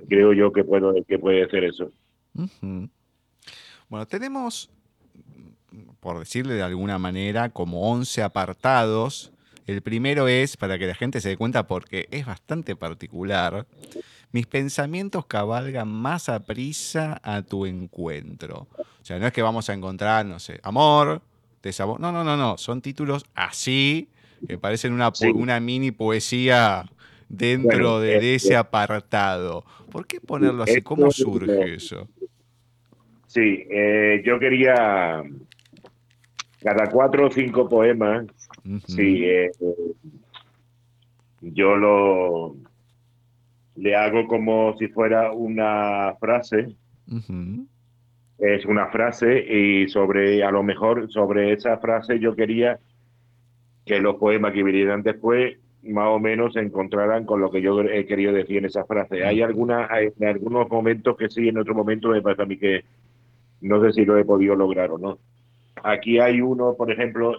[0.08, 1.90] Creo yo que, puedo, que puede ser eso.
[3.88, 4.70] Bueno, tenemos,
[6.00, 9.32] por decirle de alguna manera, como 11 apartados.
[9.66, 13.66] El primero es, para que la gente se dé cuenta, porque es bastante particular,
[14.30, 18.68] mis pensamientos cabalgan más a prisa a tu encuentro.
[18.78, 21.22] O sea, no es que vamos a encontrar, no sé, amor,
[21.62, 21.98] desamor.
[21.98, 22.58] No, no, no, no.
[22.58, 24.08] Son títulos así,
[24.46, 26.84] que parecen una, una mini poesía
[27.28, 29.64] dentro de, de, ese apartado.
[29.90, 30.82] ¿Por qué ponerlo así?
[30.82, 32.06] ¿Cómo surge eso?
[33.38, 35.22] Sí, eh, yo quería
[36.60, 38.26] cada cuatro o cinco poemas,
[38.88, 39.52] sí, eh,
[41.40, 42.56] yo lo
[43.76, 46.74] le hago como si fuera una frase.
[48.38, 52.80] Es una frase y sobre, a lo mejor sobre esa frase yo quería
[53.86, 57.80] que los poemas que vinieran después más o menos se encontraran con lo que yo
[57.82, 59.24] he querido decir en esa frase.
[59.24, 62.58] Hay alguna, hay, en algunos momentos que sí, en otros momentos me pasa a mí
[62.58, 62.84] que
[63.60, 65.18] no sé si lo he podido lograr o no.
[65.82, 67.36] aquí hay uno, por ejemplo,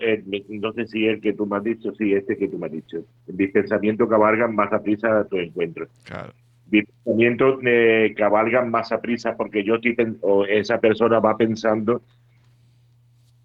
[0.49, 2.73] no sé si el que tú me has dicho, sí, este que tú me has
[2.73, 3.03] dicho.
[3.27, 5.87] Mis pensamientos cabalgan más a prisa a tu encuentro.
[6.03, 6.33] Claro.
[6.71, 12.01] Mis pensamientos eh, cabalgan más a prisa porque yo estoy, o esa persona va pensando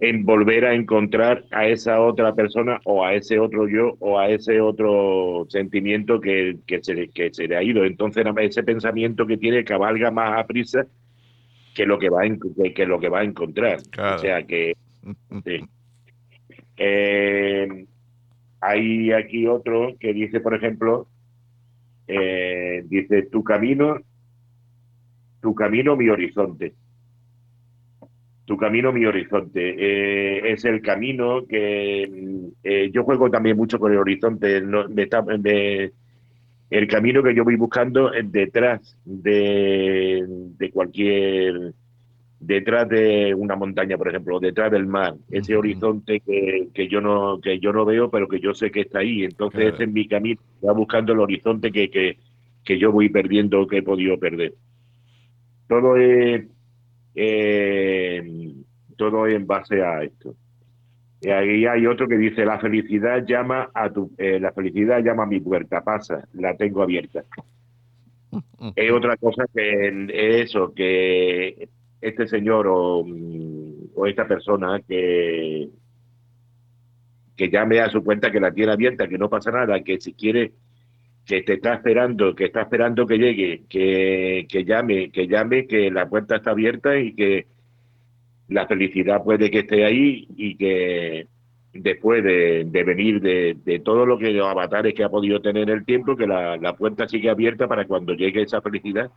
[0.01, 4.29] en volver a encontrar a esa otra persona o a ese otro yo o a
[4.29, 7.85] ese otro sentimiento que, que, se, que se le ha ido.
[7.85, 10.87] Entonces ese pensamiento que tiene cabalga más a prisa
[11.75, 13.79] que lo que va a, que, lo que va a encontrar.
[13.79, 14.75] O sea que
[16.77, 17.87] eh,
[18.61, 21.09] hay aquí otro que dice, por ejemplo,
[22.07, 23.99] eh, dice tu camino,
[25.41, 26.75] tu camino, mi horizonte.
[28.47, 29.75] Tu camino, mi horizonte.
[29.77, 32.09] Eh, es el camino que
[32.93, 34.61] yo juego también mucho con el horizonte.
[34.61, 35.25] No, me está,
[36.71, 40.27] el camino que yo voy buscando es detrás de,
[40.73, 41.75] cualquier
[42.41, 47.41] detrás de una montaña, por ejemplo, detrás del mar, ese horizonte que, que, yo no
[47.41, 49.25] que yo no veo, pero que yo sé que está ahí.
[49.25, 52.19] Entonces ese es mi camino, va buscando el horizonte que, que,
[52.65, 54.55] que, yo voy perdiendo, que he podido perder.
[55.69, 56.45] Todo es
[57.15, 58.55] eh,
[58.97, 60.35] todo es en base a esto.
[61.25, 65.23] Y ahí hay otro que dice, la felicidad llama a tu, eh, la felicidad llama
[65.23, 67.25] a mi puerta, pasa, la tengo abierta.
[68.77, 71.71] es otra cosa que eso, que
[72.03, 73.07] este señor o,
[73.95, 75.71] o, esta persona que,
[77.35, 80.13] que llame a su cuenta que la tiene abierta, que no pasa nada, que si
[80.13, 80.53] quiere
[81.25, 85.91] que te está esperando, que está esperando que llegue, que, que llame, que llame, que
[85.91, 87.47] la puerta está abierta y que
[88.49, 91.27] la felicidad puede que esté ahí y que
[91.73, 95.85] después de, venir de, de, todo lo que los avatares que ha podido tener el
[95.85, 99.11] tiempo, que la, la puerta sigue abierta para cuando llegue esa felicidad,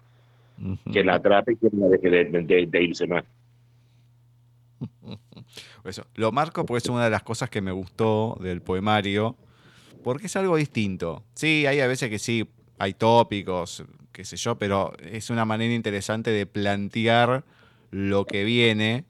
[0.91, 3.23] que la atrape y que no deje de, irse más.
[5.83, 6.05] Eso.
[6.15, 9.35] Lo marco porque es una de las cosas que me gustó del poemario,
[10.03, 11.23] porque es algo distinto.
[11.35, 15.73] Sí, hay a veces que sí, hay tópicos, qué sé yo, pero es una manera
[15.73, 17.43] interesante de plantear
[17.91, 19.05] lo que viene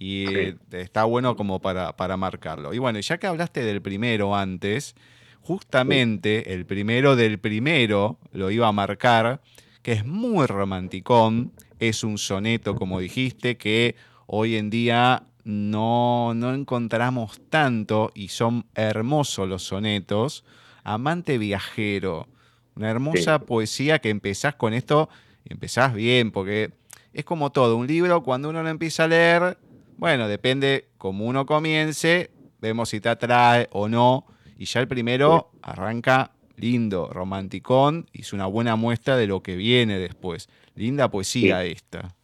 [0.00, 2.72] y está bueno como para, para, marcarlo.
[2.72, 4.96] Y bueno, ya que hablaste del primero antes,
[5.42, 9.42] justamente el primero del primero lo iba a marcar,
[9.82, 13.94] que es muy romanticón, es un soneto, como dijiste, que
[14.26, 20.44] hoy en día no, no encontramos tanto y son hermosos los sonetos.
[20.82, 22.26] Amante viajero,
[22.74, 25.10] una hermosa poesía que empezás con esto
[25.44, 26.70] empezás bien, porque
[27.12, 29.58] es como todo, un libro cuando uno lo empieza a leer,
[30.00, 34.24] bueno, depende cómo uno comience, vemos si te atrae o no.
[34.56, 39.56] Y ya el primero arranca lindo, romanticón, y es una buena muestra de lo que
[39.56, 40.48] viene después.
[40.74, 42.16] Linda poesía esta.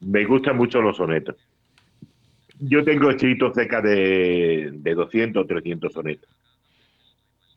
[0.00, 1.34] Me gustan mucho los sonetos.
[2.60, 6.30] Yo tengo escritos cerca de, de 200 o 300 sonetos.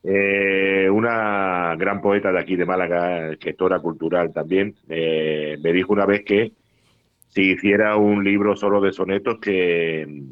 [0.04, 6.08] Eh, una gran poeta de aquí de Málaga, gestora cultural también, eh, me dijo una
[6.08, 6.52] vez que
[7.32, 10.24] si hiciera un libro solo de sonetos que,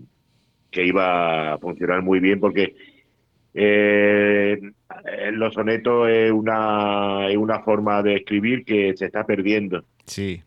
[0.70, 2.76] que iba a funcionar muy bien porque
[3.54, 4.60] eh,
[5.32, 9.84] los sonetos es una, es una forma de escribir que se está perdiendo.
[10.06, 10.42] Sí.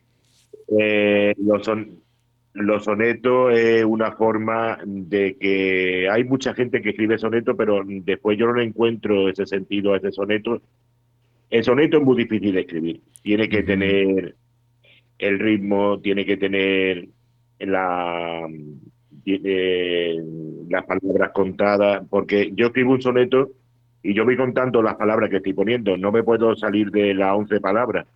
[0.78, 2.00] Eh, los, son,
[2.52, 8.38] los sonetos es una forma de que hay mucha gente que escribe sonetos, pero después
[8.38, 10.60] yo no le encuentro ese sentido a ese soneto.
[11.48, 13.00] El soneto es muy difícil de escribir.
[13.22, 14.36] Tiene que tener
[15.22, 17.08] el ritmo, tiene que tener
[17.60, 18.48] la,
[20.68, 23.50] las palabras contadas, porque yo escribo un soneto
[24.02, 27.36] y yo voy contando las palabras que estoy poniendo, no me puedo salir de las
[27.36, 28.06] 11 palabras.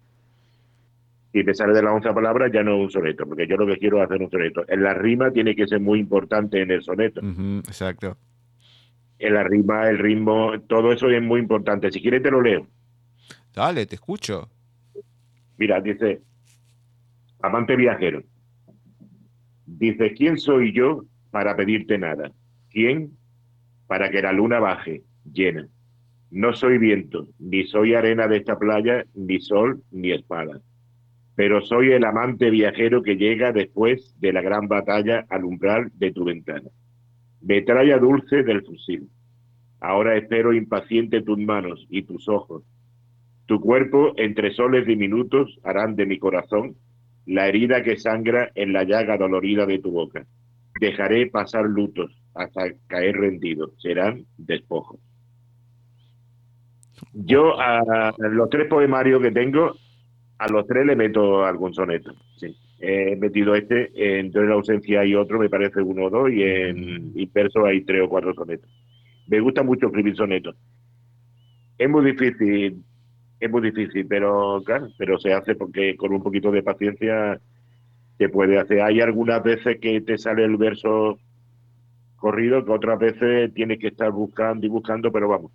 [1.33, 3.69] Si me sale de las 11 palabras ya no es un soneto, porque yo lo
[3.69, 4.65] que quiero es hacer un soneto.
[4.67, 7.21] En la rima tiene que ser muy importante en el soneto.
[7.69, 8.17] exacto.
[9.21, 11.93] En la rima, el ritmo, todo eso es muy importante.
[11.93, 12.67] Si quieres te lo leo.
[13.55, 14.51] Dale, te escucho.
[15.57, 16.21] Mira, dice,
[17.47, 18.23] amante viajero.
[19.67, 22.33] Dice, ¿quién soy yo para pedirte nada?
[22.71, 23.13] ¿Quién?
[23.87, 25.69] Para que la luna baje, llena.
[26.31, 30.61] No soy viento, ni soy arena de esta playa, ni sol, ni espada.
[31.37, 36.13] Pero soy el amante viajero que llega después de la gran batalla al umbral de
[36.13, 36.69] tu ventana.
[37.41, 39.09] Metralla dulce del fusil.
[39.79, 42.65] Ahora espero impaciente tus manos y tus ojos.
[43.47, 46.77] Tu cuerpo entre soles diminutos harán de mi corazón
[47.27, 50.25] la herida que sangra en la llaga dolorida de tu boca.
[50.81, 53.73] Dejaré pasar lutos hasta caer rendido.
[53.79, 55.01] Serán despojos.
[57.13, 59.75] Yo a los tres poemarios que tengo,
[60.39, 62.15] a los tres le meto algún soneto.
[62.37, 62.55] Sí.
[62.79, 67.13] he metido este, en la ausencia hay otro, me parece uno o dos, y en
[67.15, 68.71] inverso hay tres o cuatro sonetos.
[69.27, 70.57] Me gusta mucho escribir sonetos.
[71.79, 72.83] Es muy difícil,
[73.39, 77.41] es muy difícil, pero claro, pero se hace porque con un poquito de paciencia
[78.19, 78.81] se puede hacer.
[78.81, 81.19] Hay algunas veces que te sale el verso
[82.17, 85.53] corrido, que otras veces tienes que estar buscando y buscando, pero vamos.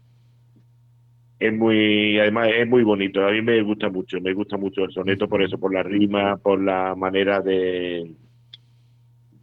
[1.40, 3.26] Es muy, además es muy bonito.
[3.26, 6.38] A mí me gusta mucho, me gusta mucho el soneto por eso, por la rima,
[6.38, 8.14] por la manera de,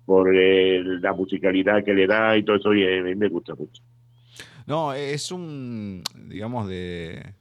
[0.06, 3.82] por la musicalidad que le da y todo eso, y a mí me gusta mucho.
[4.64, 7.34] No, es un, digamos, de,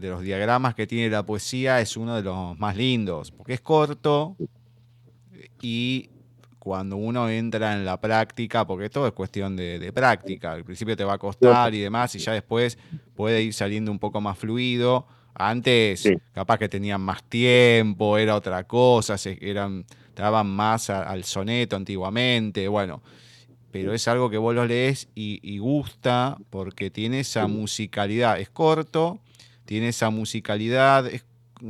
[0.00, 3.60] de los diagramas que tiene la poesía, es uno de los más lindos, porque es
[3.60, 4.36] corto
[5.60, 6.08] y
[6.58, 11.04] cuando uno entra en la práctica, porque todo es cuestión de, práctica, al principio te
[11.04, 12.78] va a costar y demás, y ya después
[13.14, 15.06] puede ir saliendo un poco más fluido.
[15.34, 21.76] Antes, capaz que tenían más tiempo, era otra cosa, se, eran, daban más al soneto
[21.76, 23.02] antiguamente, bueno
[23.70, 28.40] pero es algo que vos lo lees y, gusta porque tiene esa musicalidad.
[28.40, 29.20] Es corto,
[29.70, 31.24] tiene esa musicalidad, es,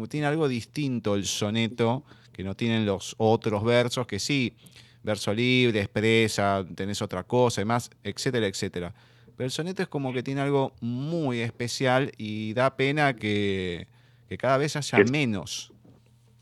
[0.08, 4.54] tiene algo distinto el soneto que no tienen los otros versos, que sí,
[5.02, 8.94] verso libre, expresa, tenés otra cosa, demás, etcétera, etcétera.
[9.36, 13.86] Pero el soneto es como que tiene algo muy especial y da pena que,
[14.30, 15.70] que cada vez haya menos.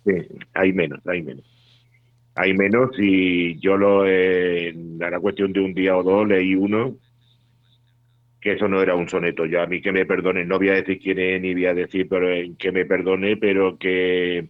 [0.07, 0.13] Sí,
[0.55, 1.45] hay menos, hay menos
[2.37, 6.95] hay menos y yo lo eh, la cuestión de un día o dos leí uno
[8.41, 10.75] que eso no era un soneto ya a mí que me perdone no voy a
[10.75, 14.49] decir quién es ni voy a decir pero eh, que me perdone pero que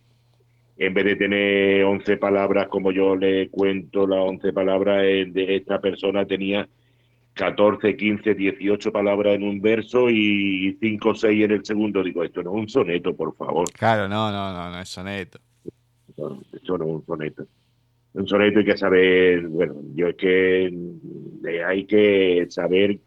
[0.76, 5.56] en vez de tener 11 palabras como yo le cuento las 11 palabras eh, de
[5.56, 6.68] esta persona tenía
[7.34, 12.02] 14, 15, 18 palabras en un verso y 5 o 6 en el segundo.
[12.02, 13.70] Digo, esto no es un soneto, por favor.
[13.74, 15.38] Claro, no, no, no, no es soneto.
[16.08, 17.46] esto no es un soneto
[18.14, 22.98] un soneto hay que saber, bueno, yo es que eh, hay que saber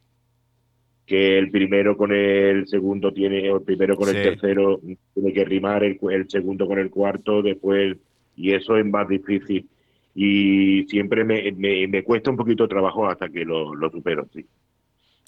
[1.12, 4.80] que el primero con el segundo tiene, o el primero con el tercero
[5.14, 6.00] tiene que rimar, el,
[6.30, 7.98] segundo con el cuarto, después,
[8.38, 9.68] y eso es más difícil.
[10.16, 14.46] Y siempre me, me, cuesta un poquito de trabajo hasta que lo, lo supero, sí.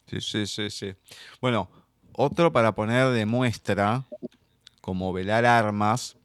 [0.06, 0.94] Sí, sí, sí, sí.
[1.42, 1.70] Bueno,
[2.14, 4.06] otro para poner de muestra,
[4.80, 6.18] como velar armas,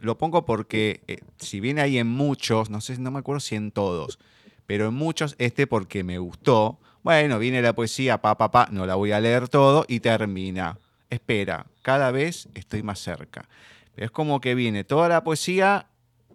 [0.00, 3.54] lo pongo porque, eh, si bien hay en muchos, no sé, no me acuerdo si
[3.54, 4.18] en todos,
[4.66, 6.80] pero en muchos, este porque me gustó.
[7.04, 10.78] Bueno, viene la poesía, pa, pa, pa, no la voy a leer todo y termina.
[11.10, 13.46] Espera, cada vez estoy más cerca.
[13.94, 15.86] es como que viene toda la poesía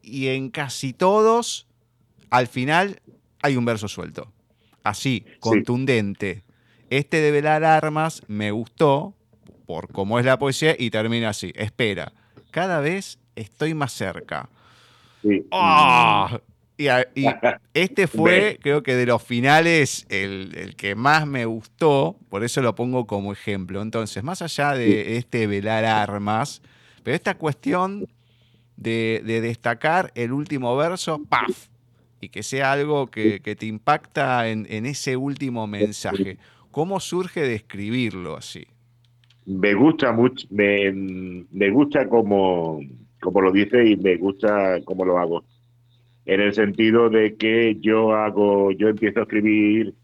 [0.03, 1.65] y en casi todos,
[2.29, 3.01] al final,
[3.41, 4.31] hay un verso suelto.
[4.83, 6.43] Así, contundente.
[6.91, 9.15] Este de velar armas me gustó
[9.65, 11.51] por cómo es la poesía y termina así.
[11.55, 12.13] Espera,
[12.51, 14.49] cada vez estoy más cerca.
[15.51, 16.39] ¡Ah!
[16.79, 16.87] Y,
[17.73, 22.73] este fue, creo que de los finales, el, que más me gustó, por eso lo
[22.73, 23.81] pongo como ejemplo.
[23.81, 26.61] Entonces, más allá de este velar armas,
[27.03, 28.07] pero esta cuestión
[28.77, 31.67] de, destacar el último verso, ¡paf!
[32.21, 36.37] Y que sea algo que, te impacta en, ese último mensaje.
[36.71, 38.65] ¿Cómo surge de escribirlo así?
[39.45, 42.79] Me gusta mucho, me, me gusta como
[43.19, 45.43] como lo dice y me gusta cómo lo hago.
[46.29, 49.95] En el sentido de que yo hago, yo empiezo a escribir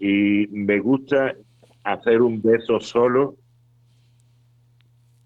[0.00, 1.36] y me gusta
[1.84, 3.36] hacer un beso solo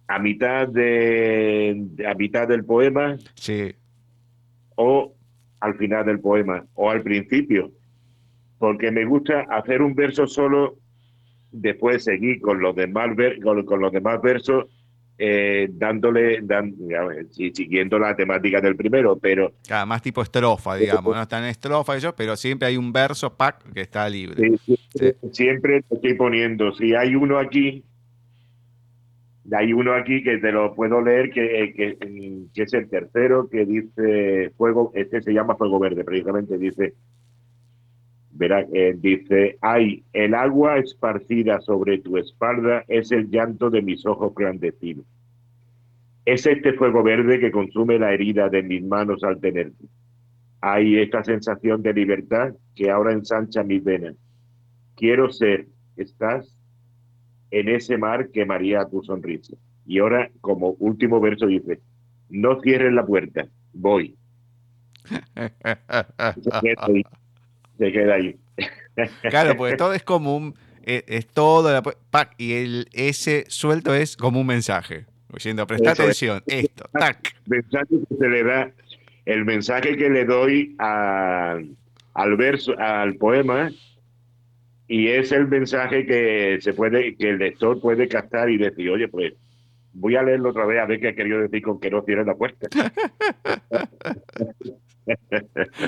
[0.09, 3.17] a mitad de a mitad del poema.
[3.35, 3.73] Sí.
[4.77, 5.15] O
[5.59, 7.71] al final del poema o al principio.
[8.59, 10.77] Porque me gusta hacer un verso solo,
[11.51, 13.09] después seguir con los demás,
[13.43, 14.67] con los demás versos
[15.23, 16.43] eh, dándole,
[17.31, 19.53] siguiendo la temática del primero, pero...
[19.87, 23.71] más tipo estrofa, digamos, no están en estrofa ellos, pero siempre hay un verso, pack,
[23.75, 24.53] que está libre.
[25.31, 27.85] siempre, estoy poniendo, si hay uno aquí,
[29.53, 34.53] hay uno aquí que te lo puedo leer, que, que, es el tercero, que dice
[34.57, 36.95] Fuego, este se llama Fuego Verde, precisamente dice,
[38.41, 44.07] verá, eh, dice, hay el agua esparcida sobre tu espalda, es el llanto de mis
[44.07, 45.05] ojos clandestinos.
[46.25, 49.85] Es este fuego verde que consume la herida de mis manos al tenerte.
[50.63, 54.17] Hay esta sensación de libertad que ahora ensancha mis venas.
[54.97, 55.67] Quiero ser,
[55.97, 56.57] estás
[57.51, 59.55] en ese mar que maría tu sonrisa.
[59.85, 61.81] Y ahora, como último verso, dice,
[62.31, 64.17] no cierres la puerta, voy.
[67.81, 68.37] se queda ahí.
[69.23, 70.55] Claro, porque todo es como un.
[70.83, 71.83] Eh, es, todo.
[72.39, 75.07] y el, ese suelto es como un mensaje.
[75.33, 77.37] Diciendo, presta atención, esto, tac.
[77.47, 78.73] Mensaje que se le da.
[79.27, 83.71] el mensaje que le doy al verso, al poema,
[84.89, 89.07] y es el mensaje que se puede, que el lector puede captar y decir, oye,
[89.07, 89.35] pues
[89.93, 92.25] voy a leerlo otra vez a ver qué ha querido decir con que no cierre
[92.25, 92.69] la puerta.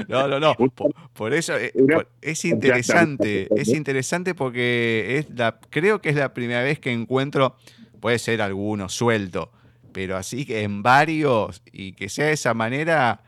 [0.09, 0.55] No, no, no.
[1.13, 1.73] Por, eso eh,
[2.21, 3.49] es interesante.
[3.57, 7.57] Es interesante porque es la, creo que es la primera vez que encuentro,
[8.01, 9.53] puede ser alguno suelto,
[9.93, 13.23] pero así que en varios y que sea de esa manera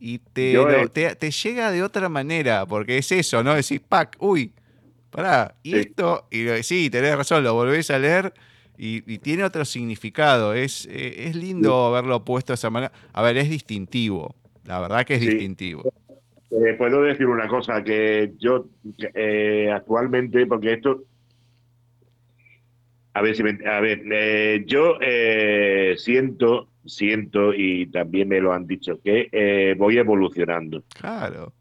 [0.00, 0.56] y te,
[1.16, 3.54] te, llega de otra manera, porque es eso, ¿no?
[3.54, 4.52] Decís, pack, uy,
[5.10, 8.32] pará, y esto, y sí, tenés razón, lo volvés a leer
[8.78, 10.54] y, tiene otro significado.
[10.54, 12.92] Es, eh, es lindo verlo puesto de esa manera.
[13.12, 14.36] A ver, es distintivo,
[14.68, 15.82] la verdad que es distintivo.
[16.50, 18.66] Eh, puedo decir una cosa, que yo
[19.14, 21.02] eh, actualmente, porque esto...
[23.14, 24.96] A ver si me, a ver, yo
[25.96, 30.84] siento, siento y también me lo han dicho que voy evolucionando.
[30.94, 31.52] Claro.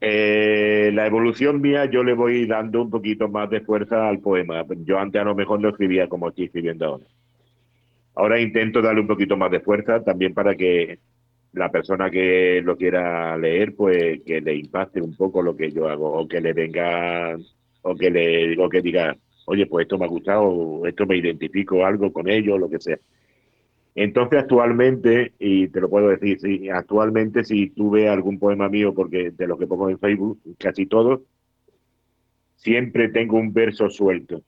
[0.00, 4.64] Eh, la evolución mía yo le voy dando un poquito más de fuerza al poema.
[4.84, 7.04] Yo antes a lo mejor no escribía como estoy escribiendo ahora.
[8.14, 10.98] Ahora intento darle un poquito más de fuerza también para que
[11.52, 15.88] la persona que lo quiera leer, pues que le impacte un poco lo que yo
[15.88, 17.36] hago, o que le venga,
[17.82, 21.84] o que le, o que diga, oye, pues esto me ha gustado, esto me identifico
[21.84, 22.98] algo con ello, lo que sea.
[23.94, 28.94] Entonces, actualmente, y te lo puedo decir, sí, actualmente si tú ves algún poema mío,
[28.94, 31.22] porque de los que pongo en Facebook, casi todos,
[32.54, 34.42] siempre tengo un verso suelto.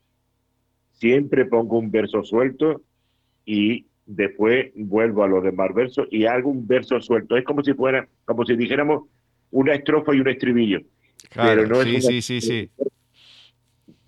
[0.92, 2.82] Siempre pongo un verso suelto
[3.44, 3.86] y
[4.17, 7.37] después vuelvo a los demás versos y hago un verso suelto.
[7.37, 9.05] Es como si fuera, como si dijéramos
[9.51, 10.81] una estrofa y un estribillo.
[11.29, 12.71] Claro, no sí, sí, sí, sí.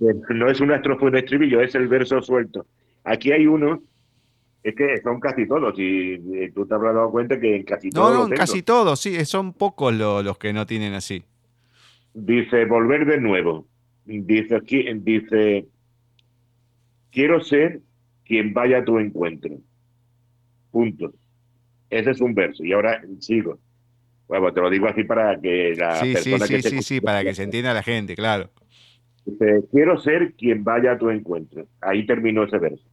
[0.00, 2.66] No es una estrofa y un estribillo, es el verso suelto.
[3.04, 3.82] Aquí hay uno
[4.62, 7.90] es que son casi todos, y eh, tú te habrás dado cuenta que en casi
[7.90, 8.14] todos.
[8.14, 11.24] No, no, casi todos, sí, son pocos los que no tienen así.
[12.14, 13.66] Dice, volver de nuevo.
[14.04, 15.66] Dice aquí, dice,
[17.10, 17.80] quiero ser
[18.24, 19.58] quien vaya a tu encuentro.
[20.72, 21.12] Punto.
[21.88, 22.64] Ese es un verso.
[22.64, 23.58] Y ahora sigo.
[24.26, 27.22] Bueno, te lo digo así para que la sí, persona sí, sí, sí, sí, para
[27.22, 28.50] que se entienda la gente, claro.
[29.26, 31.66] Dice, quiero ser quien vaya a tu encuentro.
[31.80, 32.88] Ahí terminó ese verso.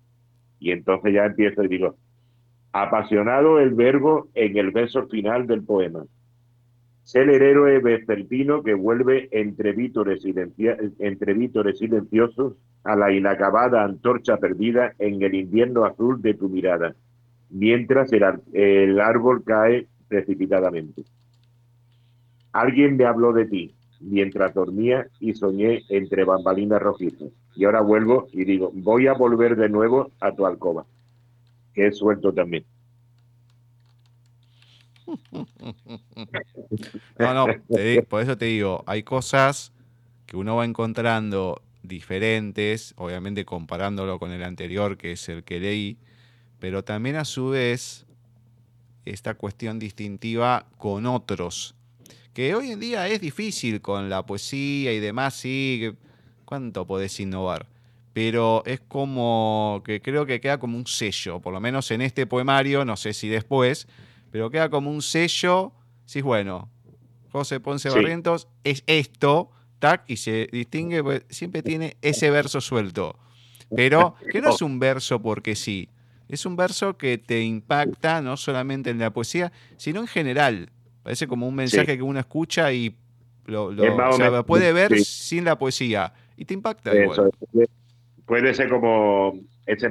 [0.59, 1.95] Y entonces ya empiezo y digo,
[2.73, 6.03] apasionado el verbo en el verso final del poema.
[7.03, 10.23] Ser el héroe vespertino que vuelve entre vítores,
[10.99, 12.53] entre vítores silenciosos
[12.83, 16.95] a la inacabada antorcha perdida en el invierno azul de tu mirada,
[17.49, 18.23] mientras el,
[18.53, 21.03] el árbol cae precipitadamente.
[22.51, 28.29] Alguien me habló de ti mientras dormía y soñé entre bambalinas rojizas y ahora vuelvo
[28.31, 30.85] y digo, voy a volver de nuevo a tu alcoba,
[31.73, 32.63] que es suelto también.
[37.17, 37.47] No, no,
[38.07, 39.73] por eso te digo, hay cosas
[40.25, 45.97] que uno va encontrando diferentes, obviamente comparándolo con el anterior, que es el que leí,
[46.59, 48.05] pero también a su vez
[49.05, 51.75] esta cuestión distintiva con otros,
[52.33, 55.91] que hoy en día es difícil con la poesía y demás, sí,
[56.49, 57.67] ¿Cuánto podés innovar?
[58.11, 62.25] Pero es como que creo que queda como un sello, por lo menos en este
[62.25, 63.87] poemario, no sé si después,
[64.31, 65.73] pero queda como un sello.
[66.05, 66.67] Si es bueno,
[67.31, 73.15] José Ponce Barrientos es esto, tac, y se distingue, pues, siempre tiene ese verso suelto.
[73.75, 75.87] Pero que no es un verso porque sí,
[76.29, 80.69] es un verso que te impacta no solamente en la poesía, sino en general.
[81.03, 82.95] Parece como un mensaje que uno escucha y
[83.45, 83.73] lo,
[84.45, 86.91] puede ver sin la poesía y te impacta.
[88.25, 89.87] Puede ser como ese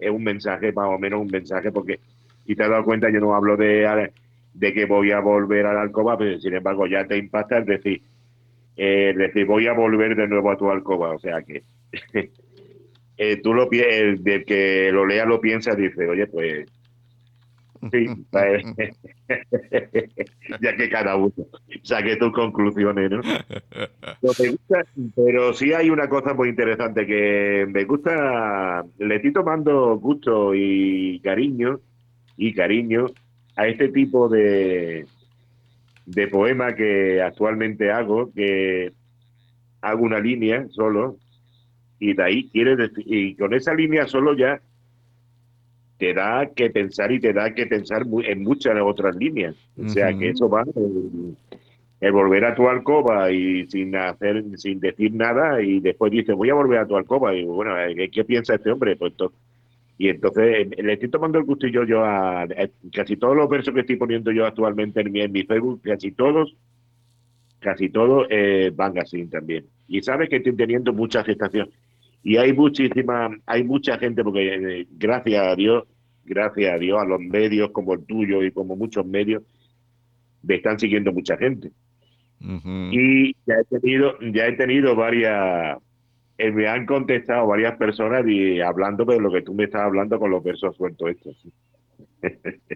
[0.00, 2.00] es un mensaje, más o menos un mensaje, porque
[2.46, 4.12] si te has dado cuenta, yo no hablo de,
[4.54, 7.66] de que voy a volver a la alcoba, pero sin embargo ya te impacta, es
[7.66, 8.02] decir,
[8.76, 11.62] eh, decir, voy a volver de nuevo a tu alcoba, o sea que
[13.18, 16.66] eh, tú lo el de que lo lea lo piensa, dice, oye, pues
[17.92, 18.06] Sí,
[20.60, 21.32] ya que cada uno
[21.82, 23.20] saque tus conclusiones, ¿no?
[25.14, 31.20] pero sí hay una cosa muy interesante que me gusta, le estoy tomando gusto y
[31.20, 31.80] cariño,
[32.36, 33.06] y cariño
[33.56, 35.06] a este tipo de,
[36.06, 38.92] de poema que actualmente hago, que
[39.82, 41.16] hago una línea solo,
[42.00, 44.60] y de ahí quiere decir, y con esa línea solo ya
[45.98, 49.56] te da que pensar y te da que pensar en muchas otras líneas.
[49.76, 50.64] O sea, que eso va
[52.00, 56.50] el, volver a tu alcoba y sin hacer, sin decir nada y después dices, voy
[56.50, 57.74] a volver a tu alcoba y bueno,
[58.12, 58.94] ¿qué, piensa este hombre?
[58.94, 59.12] Pues
[59.98, 62.46] Y entonces le estoy tomando el gustillo yo a,
[62.94, 66.12] casi todos los versos que estoy poniendo yo actualmente en mi, en mi Facebook, casi
[66.12, 66.54] todos,
[67.58, 69.64] casi todos eh, van así también.
[69.88, 71.68] Y sabes que estoy teniendo mucha aceptación.
[72.22, 75.84] Y hay muchísima, hay mucha gente, porque eh, gracias a Dios,
[76.24, 79.42] gracias a Dios, a los medios como el tuyo y como muchos medios,
[80.42, 81.70] me están siguiendo mucha gente.
[82.40, 85.78] Y ya he tenido, ya he tenido varias,
[86.38, 90.20] eh, me han contestado varias personas y hablando de lo que tú me estás hablando
[90.20, 91.36] con los versos sueltos estos.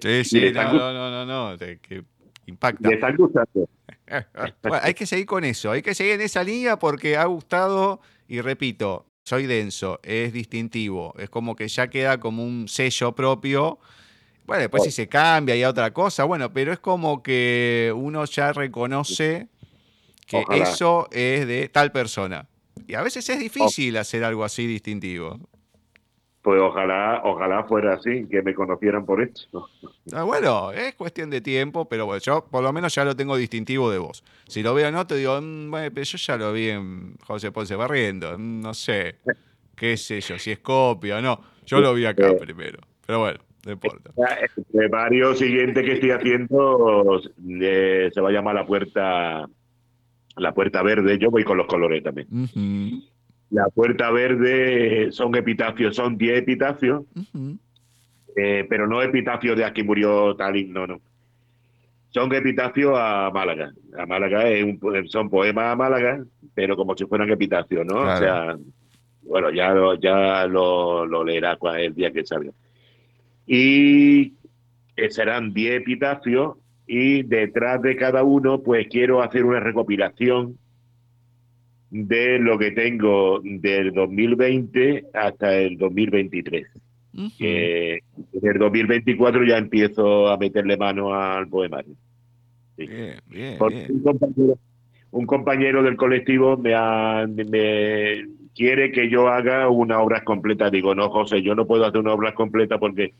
[0.01, 2.03] Sí, sí, no, no, no, no, que
[2.47, 2.89] impacta.
[2.89, 3.69] Me están gustando.
[4.83, 8.41] hay que seguir con eso, hay que seguir en esa línea porque ha gustado y
[8.41, 13.79] repito, soy denso, es distintivo, es como que ya queda como un sello propio.
[14.47, 18.25] Bueno, después si se cambia y a otra cosa, bueno, pero es como que uno
[18.25, 19.49] ya reconoce
[20.27, 22.49] que eso es de tal persona.
[22.87, 25.39] Y a veces es difícil hacer algo así distintivo.
[26.43, 29.69] Pues ojalá, ojalá fuera así, que me conocieran por esto.
[30.13, 33.37] Ah, bueno, es cuestión de tiempo, pero bueno, yo por lo menos ya lo tengo
[33.37, 34.25] distintivo de vos.
[34.49, 37.77] Si lo veo no, te digo, mm, bueno, yo ya lo vi en José Ponce
[37.77, 39.21] Barriendo, mm, no sé,
[39.77, 41.41] qué sé yo, si es copia o no.
[41.65, 44.11] Yo lo vi acá primero, pero bueno, no importa.
[44.75, 47.21] El varios siguiente que estoy haciendo
[47.61, 49.49] eh, se va a llamar La Puerta
[50.37, 52.27] la puerta verde, yo voy con los colores también.
[53.53, 57.05] La puerta verde son epitafios, son 10 epitafios,
[58.35, 61.01] eh, pero no epitafios de aquí murió Talín, no, no.
[62.09, 63.71] Son epitafios a Málaga.
[63.99, 66.25] A Málaga es un, son poemas a Málaga,
[66.55, 68.01] pero como si fueran epitafios, ¿no?
[68.01, 68.57] O sea,
[69.23, 72.53] bueno, ya lo, ya lo, lo leerá el día que salga.
[73.47, 74.33] Y
[74.97, 80.59] eh, serán 10 epitafios y detrás de cada uno pues quiero hacer una recopilación
[81.93, 86.67] de lo que tengo del 2020 hasta el 2023.
[87.39, 88.01] en
[88.49, 91.95] el 2024 ya empiezo a meterle mano al poemario.
[95.11, 96.73] Un, compañero, del colectivo me,
[97.27, 100.71] me quiere que yo haga una obra completa.
[100.71, 103.13] Digo, no, José, yo no puedo hacer una obra completa porque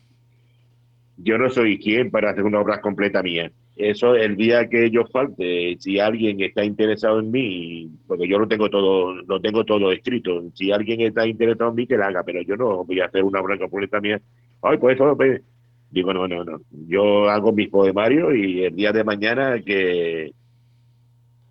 [1.17, 3.51] yo no soy quien para hacer una obra completa mía.
[3.75, 8.47] Eso el día que yo falte, si alguien está interesado en mí, porque yo lo
[8.47, 12.23] tengo todo, lo tengo todo escrito, si alguien está interesado en mí, que la haga,
[12.23, 14.21] pero yo no voy a hacer una obra completa mía.
[14.61, 15.41] Ay, pues eso, pues,
[15.89, 16.61] digo, no, no, no.
[16.87, 20.33] Yo hago mis poemarios y el día de mañana que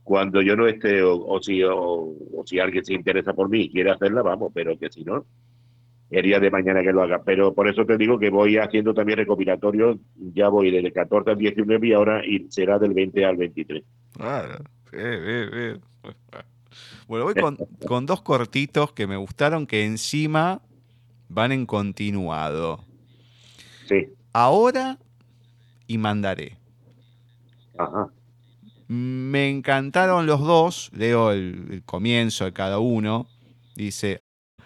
[0.05, 2.15] cuando yo no esté, o, si, o
[2.47, 5.25] si alguien se interesa por mí y quiere hacerla, vamos, pero que si no,
[6.13, 7.23] el día de mañana que lo haga.
[7.25, 9.97] Pero por eso te digo que voy haciendo también recopilatorios,
[10.35, 13.83] ya voy del 14 al 19 y ahora y será del 20 al 23.
[14.13, 15.81] Claro, bien, bien,
[17.09, 17.35] Bueno, voy
[17.87, 20.61] con, dos cortitos que me gustaron que encima
[21.29, 22.85] van en continuado.
[23.87, 24.09] Sí.
[24.35, 24.99] Ahora
[25.87, 26.59] y mandaré.
[27.79, 28.09] Ajá.
[28.89, 33.27] Me encantaron los dos, leo el comienzo de cada uno.
[33.75, 34.22] Dice,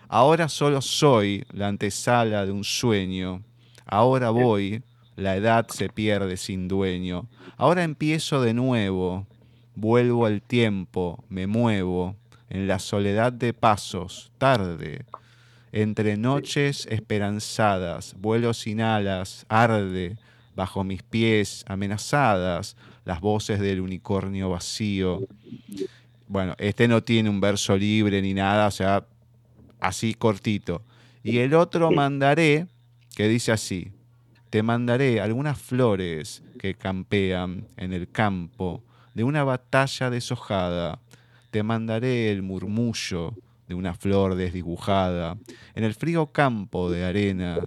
[0.09, 3.43] Ahora solo soy la antesala de un sueño.
[3.85, 4.83] Ahora voy,
[5.17, 7.27] la edad se pierde sin dueño.
[7.57, 9.27] Ahora empiezo de nuevo,
[9.75, 12.17] vuelvo al tiempo, me muevo,
[12.49, 15.05] en la soledad de pasos, tarde,
[15.73, 20.17] entre noches esperanzadas, vuelo sin alas, arde,
[20.55, 25.27] bajo mis pies amenazadas, las voces del unicornio vacío.
[26.29, 29.05] Bueno, este no tiene un verso libre ni nada, o sea,
[29.81, 30.83] así cortito.
[31.22, 32.66] Y el otro mandaré,
[33.14, 33.93] que dice así,
[34.51, 38.83] te mandaré algunas flores que campean en el campo
[39.14, 41.01] de una batalla deshojada.
[41.51, 43.35] Te mandaré el murmullo
[43.66, 45.37] de una flor desdibujada.
[45.74, 47.59] En el frío campo de arena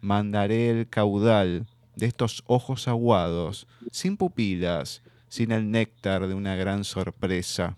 [0.00, 1.66] mandaré el caudal
[1.96, 7.76] de estos ojos aguados, sin pupilas, sin el néctar de una gran sorpresa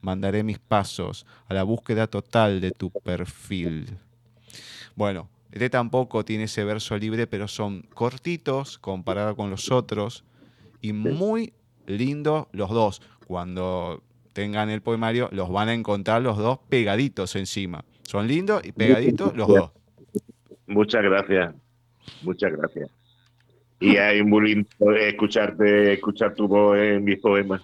[0.00, 3.86] mandaré mis pasos a la búsqueda total de tu perfil.
[4.96, 10.24] Bueno, este tampoco tiene ese verso libre, pero son cortitos comparado con los otros
[10.80, 11.52] y muy
[11.86, 13.02] lindos los dos.
[13.26, 17.84] Cuando tengan el poemario, los van a encontrar los dos pegaditos encima.
[18.02, 19.70] Son lindos y pegaditos los dos.
[20.66, 21.54] Muchas gracias.
[22.22, 22.90] Muchas gracias.
[23.80, 27.62] Y hay muy lindo escucharte, escuchar tu voz en mis poemas.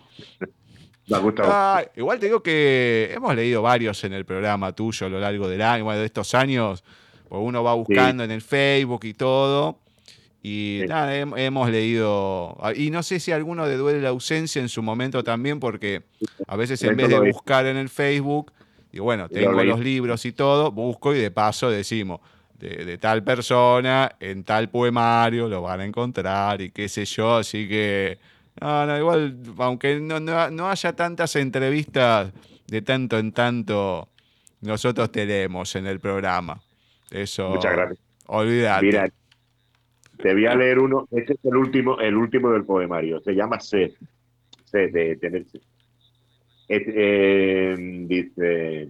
[1.44, 5.48] Ah, igual te digo que hemos leído varios en el programa tuyo a lo largo
[5.48, 6.82] del año, de estos años.
[7.28, 9.78] Pues uno va buscando en el Facebook y todo.
[10.42, 12.56] Y nada, hemos leído.
[12.60, 15.58] Ah, y no sé si a alguno le duele la ausencia en su momento también,
[15.58, 16.04] porque
[16.46, 18.52] a veces en vez de buscar en el Facebook,
[18.92, 22.20] y bueno, tengo los libros y todo, busco y de paso decimos,
[22.58, 27.68] de, tal persona en tal poemario, lo van a encontrar y qué sé yo, así
[27.68, 28.18] que,
[28.60, 32.32] no, no, igual, aunque no, no, haya tantas entrevistas
[32.66, 34.08] de tanto en tanto,
[34.62, 36.60] nosotros tenemos en el programa.
[37.10, 37.50] Eso.
[37.50, 38.00] Muchas gracias.
[38.26, 38.86] Olvídate.
[38.86, 39.08] Mira,
[40.18, 41.06] te voy a leer uno.
[41.10, 43.20] Este es el último, el último del poemario.
[43.20, 43.92] Se llama Sed.
[44.64, 45.60] Sed de tenerse.
[46.68, 48.88] Eh, dice: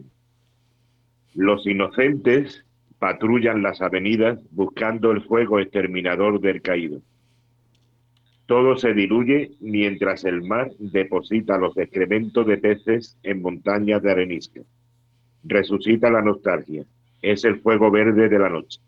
[1.34, 2.64] Los inocentes
[2.98, 7.02] patrullan las avenidas buscando el fuego exterminador del caído.
[8.46, 14.60] Todo se diluye mientras el mar deposita los excrementos de peces en montañas de arenisca.
[15.42, 16.84] Resucita la nostalgia.
[17.22, 18.80] Es el fuego verde de la noche.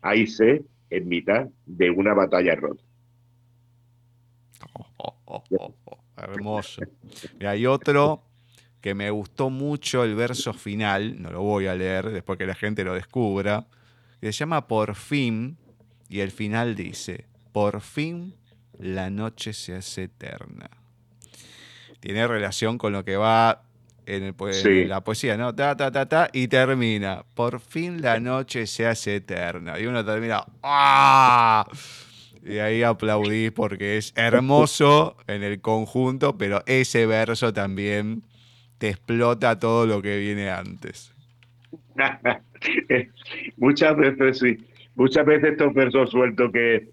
[0.00, 2.82] Hay sed en mitad de una batalla rota.
[6.16, 6.82] hermoso.
[7.40, 8.22] Y hay otro
[8.80, 12.54] que me gustó mucho el verso final, no lo voy a leer después que la
[12.54, 13.66] gente lo descubra,
[14.20, 15.56] se llama Por fin,
[16.08, 18.34] y el final dice, por fin
[18.78, 20.70] la noche se hace eterna.
[22.00, 23.62] Tiene relación con lo que va
[24.06, 24.34] en,
[24.88, 25.54] la poesía, ¿no?
[25.54, 27.24] Ta, ta, ta, ta, y termina.
[27.34, 29.78] Por fin la noche se hace eterna.
[29.78, 31.66] Y uno termina, ¡ah!
[32.44, 38.22] Y ahí aplaudís porque es hermoso en el conjunto, pero ese verso también
[38.76, 41.14] te explota todo lo que viene antes.
[43.56, 44.58] Muchas veces sí.
[44.94, 46.90] Muchas veces estos versos sueltos que,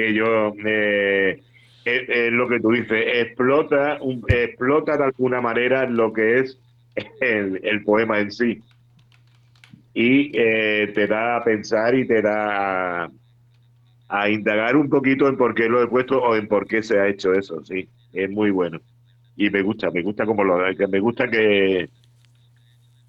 [0.00, 1.42] que yo eh,
[1.84, 3.98] es, lo que tú dices, explota,
[4.28, 6.58] explota de alguna manera lo que es
[7.20, 8.62] el, poema en sí.
[9.92, 13.10] Y eh, te da a pensar y te da
[14.08, 16.98] a, indagar un poquito en por qué lo he puesto o en por qué se
[16.98, 17.88] ha hecho eso, sí.
[18.12, 18.80] Es muy bueno
[19.36, 21.88] y me gusta, me gusta como lo me gusta que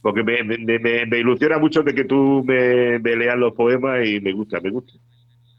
[0.01, 4.59] porque me, me, ilusiona mucho de que tú me, leas los poemas y me gusta,
[4.59, 4.93] me gusta.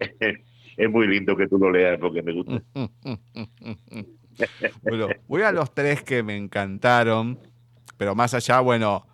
[0.77, 2.63] es muy lindo que tú lo leas porque me gusta.
[4.83, 7.39] bueno, voy a los tres que me encantaron,
[7.97, 9.07] pero más allá, bueno,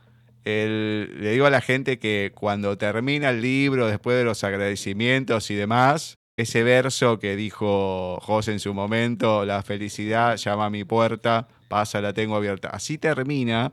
[0.45, 5.55] le digo a la gente que cuando termina el libro, después de los agradecimientos y
[5.55, 11.49] demás, ese verso que dijo José en su momento, la felicidad llama a mi puerta,
[11.69, 12.69] pasa, la tengo abierta.
[12.69, 13.73] Así termina,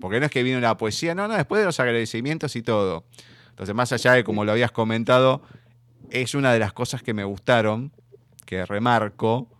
[0.00, 3.04] porque no es que viene una poesía, no, no, después de los agradecimientos y todo.
[3.50, 5.42] Entonces, más allá de como lo habías comentado,
[6.10, 7.92] es una de las cosas que me gustaron,
[8.44, 9.50] que remarco,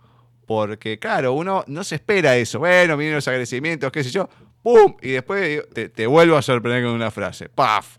[0.47, 2.61] porque claro, uno no se espera eso.
[2.61, 4.29] Bueno, vienen los agradecimientos, qué sé yo,
[4.63, 4.97] ¡pum!
[5.03, 7.99] Y después te, vuelvo a sorprender con una frase, ¡paf!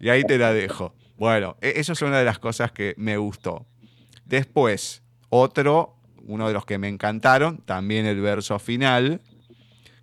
[0.00, 0.94] Y ahí te la dejo.
[1.16, 3.66] Bueno, e, eso es una de las cosas que me gustó.
[4.24, 9.20] Después, otro, uno de los que me encantaron, también el verso final,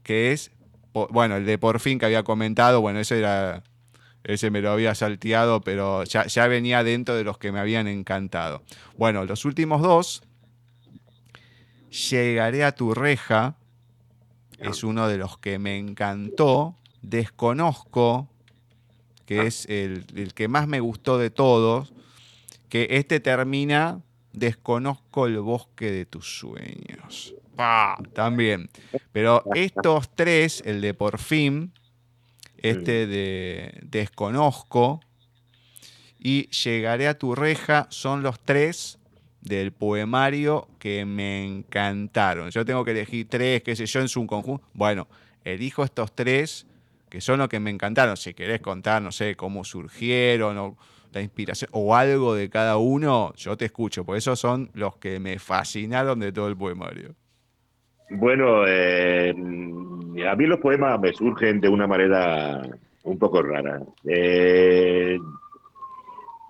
[0.03, 0.51] que es,
[0.93, 3.63] bueno, el de por fin que había comentado, bueno, ese era,
[4.23, 7.87] ese me lo había salteado, pero ya, ya venía dentro de los que me habían
[7.87, 8.63] encantado.
[8.97, 10.23] Bueno, los últimos dos,
[12.09, 13.57] Llegaré a tu reja,
[14.59, 18.29] es uno de los que me encantó, desconozco,
[19.25, 21.91] que es el, el que más me gustó de todos,
[22.69, 24.01] que este termina
[24.33, 27.35] Desconozco el bosque de tus sueños.
[28.13, 28.69] También.
[29.11, 31.73] Pero estos tres, el de por fin,
[32.61, 35.01] este de desconozco
[36.19, 38.99] y llegaré a tu reja, son los tres
[39.41, 42.51] del poemario que me encantaron.
[42.51, 44.63] Yo tengo que elegir tres, qué sé yo, en su conjunto.
[44.73, 45.07] Bueno,
[45.43, 46.67] elijo estos tres
[47.09, 48.15] que son los que me encantaron.
[48.15, 50.77] Si querés contar, no sé, cómo surgieron o
[51.11, 55.19] la inspiración o algo de cada uno, yo te escucho, por eso son los que
[55.19, 57.15] me fascinaron de todo el poemario.
[58.13, 62.61] Bueno, eh, a mí los poemas me surgen de una manera
[63.03, 63.81] un poco rara.
[64.05, 65.17] Eh,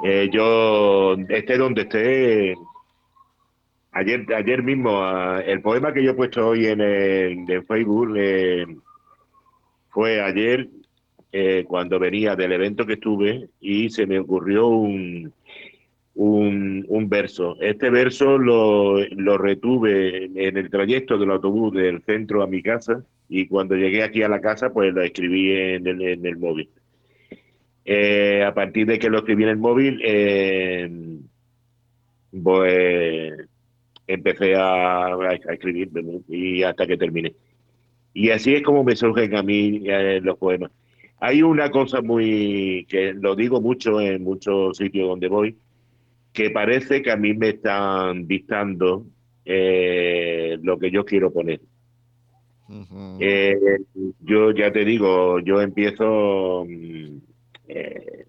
[0.03, 2.55] eh, yo esté donde esté.
[3.91, 8.17] Ayer, ayer mismo, ah, el poema que yo he puesto hoy en, el, Facebook
[9.89, 10.67] fue ayer
[11.31, 15.31] eh, cuando venía del evento que estuve y se me ocurrió un,
[16.15, 17.57] un, verso.
[17.61, 23.03] Este verso lo, lo, retuve en el trayecto del autobús del centro a mi casa
[23.29, 26.69] y cuando llegué aquí a la casa pues lo escribí en el, en el móvil.
[27.85, 30.89] Eh, a partir de que lo escribí en el móvil, eh,
[32.43, 33.33] pues
[34.07, 35.89] empecé a, a, escribir
[36.27, 37.33] y hasta que terminé.
[38.13, 39.83] Y así es como me surgen a mí
[40.21, 40.71] los poemas.
[41.19, 45.55] Hay una cosa muy, que lo digo mucho en muchos sitios donde voy,
[46.33, 49.05] que parece que a mí me están dictando
[49.45, 51.59] eh, lo que yo quiero poner.
[53.19, 53.57] Eh,
[54.21, 57.17] yo ya te digo, yo empiezo, mm,
[57.67, 58.25] eh,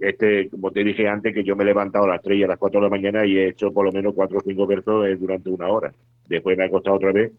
[0.00, 2.48] este, como te dije antes, que yo me he levantado a las 3 y a
[2.48, 5.18] las 4 de la mañana y he hecho por lo menos 4 o 5 versos
[5.18, 5.94] durante una hora.
[6.28, 7.32] Después me ha costado otra vez.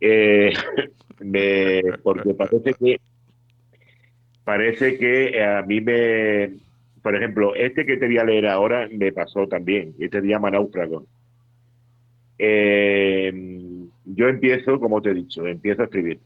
[1.20, 3.00] Me, porque parece que
[4.44, 6.58] parece que a mí me,
[7.04, 9.94] por ejemplo, este que te voy a leer ahora me pasó también.
[9.98, 11.06] Este se llama Náufrago.
[12.38, 13.30] Eh,
[14.06, 16.18] yo empiezo, como te he dicho, empiezo a escribir.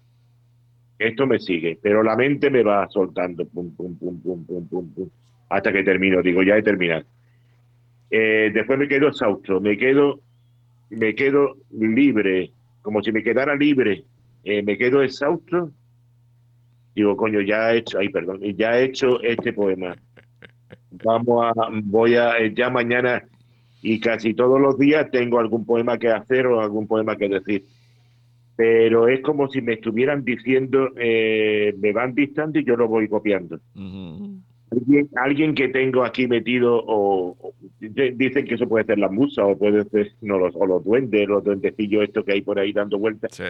[0.97, 4.95] Esto me sigue, pero la mente me va soltando, pum, pum, pum, pum, pum, pum,
[4.95, 5.09] pum,
[5.49, 6.23] hasta que termino.
[6.23, 7.05] Digo, ya he terminado.
[8.09, 10.21] Eh, después me quedo exhausto, me quedo,
[10.91, 12.53] me quedo libre,
[12.83, 14.05] como si me quedara libre.
[14.45, 15.73] Eh, me quedo exhausto.
[16.95, 19.97] Digo, coño, ya he hecho, ay, perdón, ya he hecho este poema.
[20.91, 23.23] Vamos a, voy a, eh, ya mañana
[23.83, 27.65] y casi todos los días tengo algún poema que hacer o algún poema que decir.
[28.57, 33.09] Pero es como si me estuvieran diciendo, eh, me van dictando y yo lo voy
[33.09, 33.61] copiando.
[34.71, 39.57] alguien, alguien que tengo aquí metido, o, dicen que eso puede ser la musa, o
[39.57, 42.99] puede ser no, los, o los duendes, los duendecillos estos que hay por ahí dando
[42.99, 43.41] vueltas.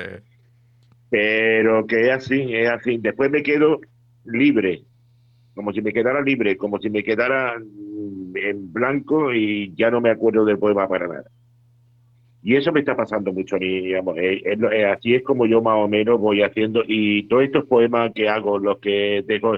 [1.09, 2.99] Pero que es así, es así.
[2.99, 3.81] Después me quedo
[4.27, 4.83] libre,
[5.59, 10.11] como si me quedara libre, como si me quedara en blanco y ya no me
[10.11, 11.25] acuerdo del poema para nada.
[12.45, 14.17] Y eso me está pasando mucho a mí, digamos.
[14.19, 16.85] Eh, eh, así es como yo más o menos voy haciendo.
[16.87, 19.57] Y todos estos poemas que hago, los que dejo,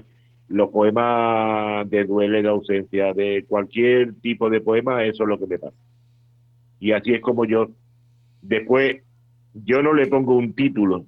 [0.48, 5.48] los poemas de duele, de ausencia, de cualquier tipo de poema, eso es lo que
[5.48, 5.76] me pasa.
[6.78, 7.68] Y así es como yo,
[8.40, 9.03] después,
[9.53, 11.05] yo no le pongo un título,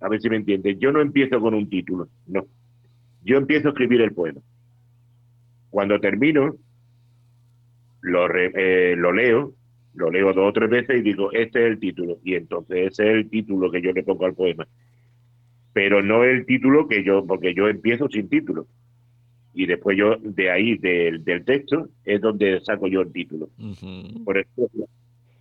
[0.00, 0.78] a ver si me entiendes.
[0.78, 2.46] Yo no empiezo con un título, no.
[3.26, 4.40] Yo empiezo a escribir el poema.
[5.70, 6.54] Cuando termino,
[8.00, 9.52] lo, eh, lo leo,
[9.94, 12.18] lo leo dos o tres veces y digo, este es el título.
[12.22, 14.68] Y entonces ese es el título que yo le pongo al poema.
[15.72, 18.68] Pero no el título que yo, porque yo empiezo sin título.
[19.54, 23.50] Y después yo, de ahí, del, del texto, es donde saco yo el título.
[24.24, 24.86] Por ejemplo,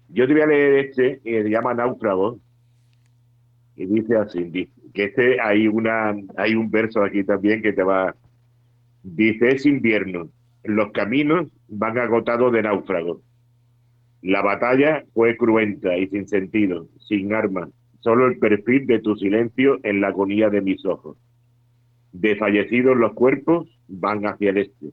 [0.09, 2.39] yo te voy a leer este, que se llama Náufrago,
[3.75, 8.15] y dice así, que este hay una, hay un verso aquí también que te va,
[9.03, 10.29] dice, es invierno,
[10.63, 13.21] los caminos van agotados de náufragos.
[14.21, 17.69] La batalla fue cruenta y sin sentido, sin armas,
[17.99, 21.17] solo el perfil de tu silencio en la agonía de mis ojos.
[22.11, 24.91] Desfallecidos los cuerpos van hacia el este.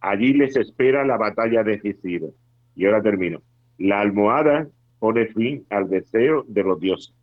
[0.00, 2.28] Allí les espera la batalla decisiva.
[2.76, 3.40] Y ahora termino.
[3.78, 7.14] La almohada pone fin al deseo de los dioses.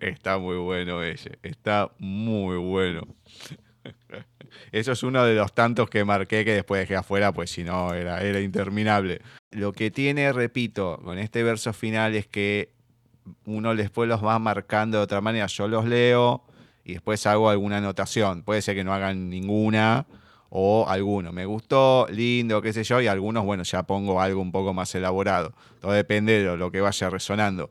[0.00, 3.06] Está muy bueno ese, está muy bueno.
[4.70, 7.94] Eso es uno de los tantos que marqué que después dejé afuera, pues si no,
[7.94, 9.22] era, era interminable.
[9.50, 12.74] Lo que tiene, repito, con este verso final es que
[13.44, 15.46] uno después los va marcando de otra manera.
[15.46, 16.44] Yo los leo
[16.84, 18.42] y después hago alguna anotación.
[18.42, 20.06] Puede ser que no hagan ninguna
[20.54, 21.32] o alguno.
[21.32, 24.94] Me gustó, lindo, qué sé yo, y algunos, bueno, ya pongo algo un poco más
[24.94, 25.54] elaborado.
[25.80, 27.70] Todo depende de lo que vaya resonando.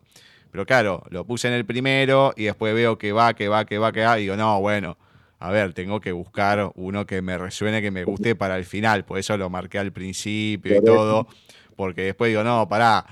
[0.49, 3.77] Pero claro, lo puse en el primero y después veo que va, que va, que
[3.77, 4.97] va, que va, y digo, no, bueno,
[5.37, 9.05] a ver, tengo que buscar uno que me resuene, que me guste para el final.
[9.05, 11.27] Por eso lo marqué al principio y todo.
[11.75, 13.05] Porque después digo, no, pará,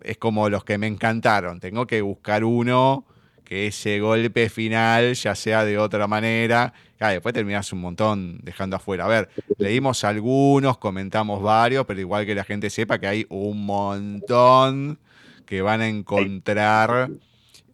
[0.00, 1.60] es como los que me encantaron.
[1.60, 3.04] Tengo que buscar uno
[3.52, 6.72] que ese golpe final ya sea de otra manera.
[6.98, 9.04] Después terminas un montón dejando afuera.
[9.04, 9.28] A ver,
[9.58, 14.98] leímos algunos, comentamos varios, pero igual que la gente sepa que hay un montón
[15.44, 17.10] que van a encontrar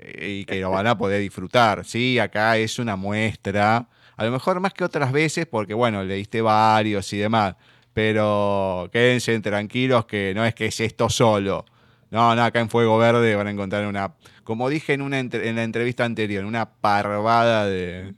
[0.01, 1.85] eh, y que lo van a poder disfrutar.
[1.85, 6.43] Sí, acá es una muestra, a lo mejor más que otras veces, porque bueno, leíste
[6.43, 7.55] varios y demás,
[7.93, 11.67] pero quédense tranquilos que no es que es esto solo.
[12.11, 15.57] No, no, acá en Fuego Verde van a encontrar una, como dije en, una en
[15.57, 18.15] la entrevista anterior, una parvada de,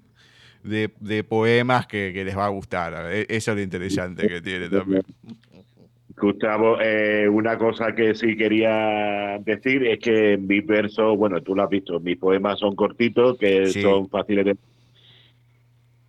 [0.62, 3.10] de, poemas que, que, les va a gustar.
[3.12, 5.02] Eso es lo interesante que tiene también.
[6.20, 11.62] Gustavo, eh, una cosa que sí quería decir es que mis versos, bueno, tú lo
[11.62, 14.56] has visto, mis poemas son cortitos, que son fáciles de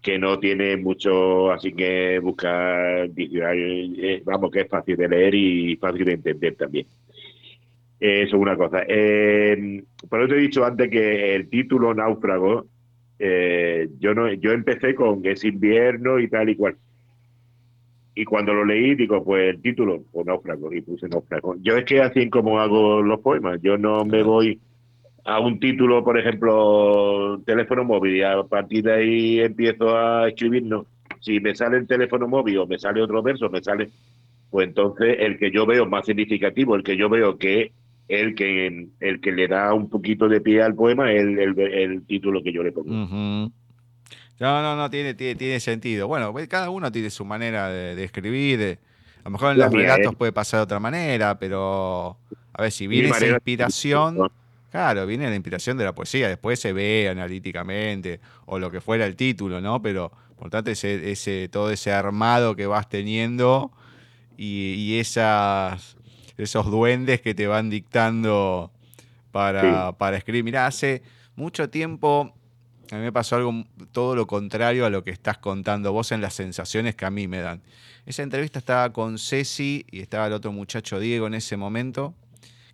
[0.01, 3.09] que no tiene mucho, así que buscar
[4.25, 6.87] vamos, que es fácil de leer y fácil de entender también.
[8.01, 8.81] Eso es una cosa.
[8.87, 12.65] Eh, por eso te he dicho antes que el título Náufrago,
[13.19, 16.75] eh, yo no, yo empecé con es invierno y tal y cual
[18.13, 21.55] y cuando lo leí, digo, pues el título, pues náufrago, y puse náufrago.
[21.61, 24.59] Yo es que así como hago los poemas, yo no me voy
[25.23, 30.63] a un título, por ejemplo, teléfono móvil, y a partir de ahí empiezo a escribir,
[30.63, 30.85] no.
[31.21, 33.89] Si me sale el teléfono móvil o me sale otro verso, me sale,
[34.49, 37.71] pues entonces el que yo veo más significativo, el que yo veo que
[38.19, 42.43] el que, el que le da un poquito de pie al poema es el, título
[42.43, 42.89] que yo le pongo.
[42.89, 43.51] No,
[44.61, 46.07] no, no, tiene, tiene, sentido.
[46.07, 48.79] Bueno, cada uno tiene su manera de, escribir.
[49.19, 52.17] a lo mejor en los relatos puede pasar de otra manera, pero
[52.53, 54.31] a ver, si viene esa inspiración,
[54.71, 59.05] claro, viene la inspiración de la poesía, después se ve analíticamente o lo que fuera
[59.05, 59.81] el título, ¿no?
[59.81, 63.71] Pero por tanto, ese, ese, todo ese armado que vas teniendo
[64.37, 65.97] y, esas,
[66.37, 68.71] esos duendes que te van dictando
[69.31, 70.43] para, para escribir.
[70.43, 71.03] Mirá, hace
[71.35, 72.33] mucho tiempo
[72.91, 73.63] a mí me pasó algo
[73.93, 77.27] todo lo contrario a lo que estás contando vos en las sensaciones que a mí
[77.27, 77.61] me dan.
[78.05, 82.13] Esa entrevista estaba con Ceci y estaba el otro muchacho Diego en ese momento,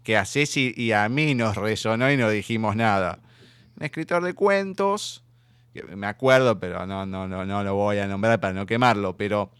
[0.03, 3.19] que a Ceci y a mí nos resonó y no dijimos nada.
[3.77, 5.23] Un escritor de cuentos
[5.95, 9.51] me acuerdo, pero no, no, no, no lo voy a nombrar para no quemarlo, pero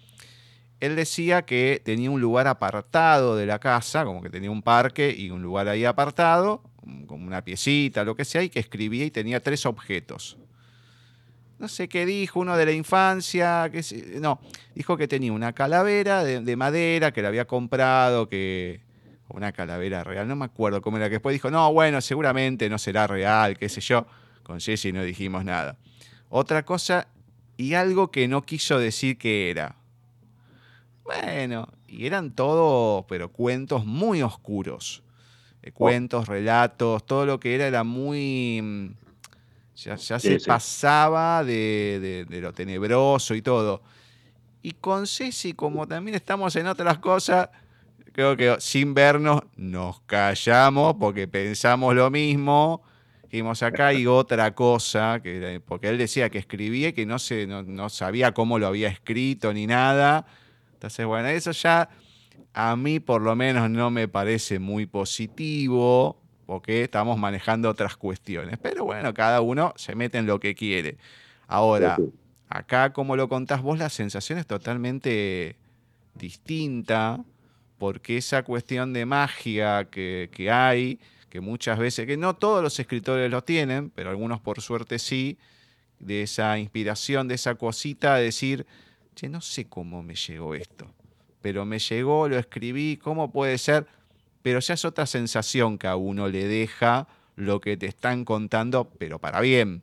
[0.80, 5.13] él decía que tenía un lugar apartado de la casa, como que tenía un parque
[5.17, 6.63] y un lugar ahí apartado,
[7.07, 10.38] como una piecita, lo que sea, y que escribía y tenía tres objetos.
[11.59, 13.82] No sé qué dijo, uno de la infancia, que
[14.19, 14.39] no,
[14.75, 18.82] dijo que tenía una calavera de, de madera que le había comprado, que
[19.30, 22.78] una calavera real, no me acuerdo cómo era, que después dijo, no, bueno, seguramente no
[22.78, 24.05] será real, qué sé yo.
[24.43, 25.78] Con Jesse no dijimos nada
[26.30, 27.07] otra cosa
[27.55, 29.76] y algo que no quiso decir que era.
[31.08, 35.03] Bueno, y eran todos, pero cuentos muy oscuros.
[35.64, 38.62] Eh, cuentos, relatos, todo lo que era era muy...
[38.62, 38.89] Mm,
[39.76, 43.82] ya, se pasaba de, lo tenebroso y todo.
[44.62, 47.49] Y con Ceci, como también estamos en otras cosas,
[48.12, 52.82] creo que sin vernos nos callamos porque pensamos lo mismo
[53.30, 57.89] Dijimos, acá hay otra cosa, que, porque él decía que escribía que no, se, no,
[57.89, 60.26] sabía cómo lo había escrito ni nada.
[60.78, 61.89] Entonces, bueno, eso ya
[62.53, 68.59] a mí por lo menos no me parece muy positivo, porque estamos manejando otras cuestiones.
[68.61, 70.97] Pero bueno, cada uno se mete en lo que quiere.
[71.47, 71.97] Ahora,
[72.47, 75.55] acá como lo contás vos, la sensación es totalmente
[76.13, 77.23] distinta,
[77.80, 80.99] porque esa cuestión de magia que, que hay
[81.30, 85.38] que muchas veces, que no todos los escritores lo tienen, pero algunos por suerte sí,
[85.99, 88.65] de esa inspiración, de esa cosita de decir,
[89.18, 90.88] che, no sé cómo me llegó esto,
[91.41, 93.88] pero me llegó, lo escribí, ¿cómo puede ser?
[94.41, 98.89] Pero ya es otra sensación que a uno le deja lo que te están contando,
[98.97, 99.82] pero para bien.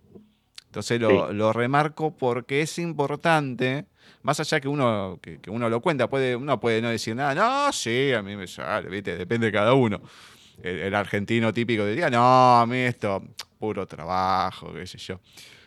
[0.66, 3.86] Entonces lo, remarco porque es importante,
[4.22, 7.72] más allá que uno, que, uno lo cuenta, puede, uno puede no decir nada, no,
[7.72, 9.16] sí, a mí me sale, ¿viste?
[9.16, 10.00] depende de cada uno
[10.62, 13.22] el, argentino típico diría, no, a mí esto,
[13.58, 15.20] puro trabajo, qué sé yo.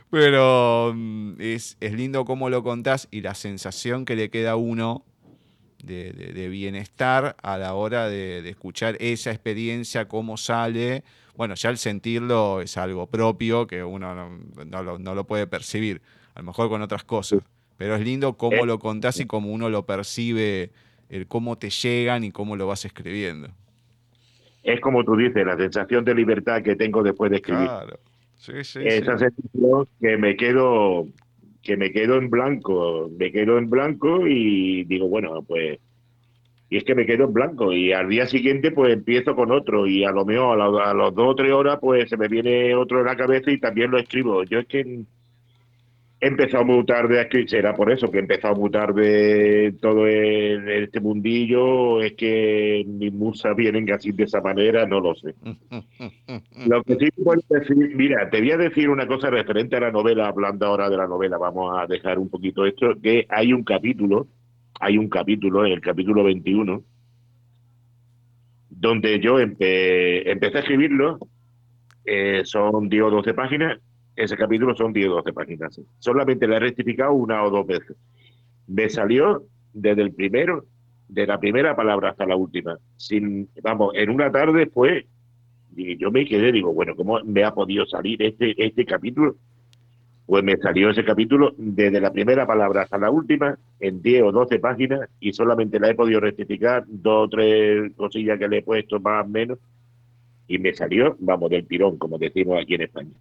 [0.09, 5.03] Pero mm, es, lindo cómo lo contás y la sensación que le queda a uno
[5.83, 11.03] de, bienestar a la hora de, escuchar esa experiencia, cómo sale.
[11.35, 14.29] Bueno, ya el sentirlo es algo propio que uno
[14.65, 16.01] no, lo, puede percibir,
[16.35, 17.41] a lo mejor con otras cosas.
[17.77, 20.71] Pero es lindo cómo lo contás y cómo uno lo percibe,
[21.09, 23.49] el cómo te llegan y cómo lo vas escribiendo
[24.67, 27.67] es como tú dices, la sensación de libertad que tengo después de escribir.
[27.67, 27.99] Claro.
[28.37, 31.07] Sí, sí, Esa sensación que me quedo
[31.63, 35.79] que me quedo en blanco, me quedo en blanco y digo, bueno, pues
[36.69, 39.87] y es que me quedo en blanco y al día siguiente pues empiezo con otro
[39.87, 42.99] y a lo mejor a, las dos o tres horas pues se me viene otro
[42.99, 44.43] en la cabeza y también lo escribo.
[44.43, 45.03] Yo es que
[46.19, 50.07] he empezado muy tarde a escribir, será por eso que he empezado muy tarde todo
[50.07, 55.35] este mundillo, es que mis musas vienen así de esa manera, no lo sé.
[56.67, 59.91] lo que sí puedo decir, mira, te voy a decir una cosa referente a la
[59.91, 63.63] novela, hablando ahora de la novela, vamos a dejar un poquito esto, que hay un
[63.63, 64.27] capítulo,
[64.79, 66.83] hay un capítulo, el capítulo 21,
[68.69, 71.19] donde yo empecé a escribirlo,
[72.05, 73.79] eh, son 10 o 12 páginas,
[74.17, 75.79] ese capítulo son 10 o 12 páginas.
[75.99, 77.95] Solamente le he rectificado una o dos veces.
[78.65, 79.43] Me salió
[79.73, 80.65] desde el primero,
[81.07, 82.77] de la primera palabra hasta la última.
[83.61, 85.05] Vamos, en una tarde fue,
[85.75, 89.35] y yo me quedé, digo, bueno, ¿cómo me ha podido salir este, este capítulo?
[90.25, 94.31] Pues me salió ese capítulo desde la primera palabra hasta la última, en 10 o
[94.31, 98.63] 12 páginas, y solamente la he podido rectificar, dos o tres cosillas que le he
[98.63, 99.59] puesto más o menos,
[100.47, 103.11] y me salió, vamos, del tirón, como decimos aquí en España.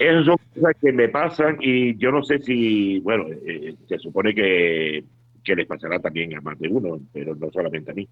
[0.00, 4.34] Esas son cosas que me pasan y yo no sé si, bueno, eh, se supone
[4.34, 5.04] que,
[5.44, 8.08] que, les pasará también a más de uno, pero no solamente a mí.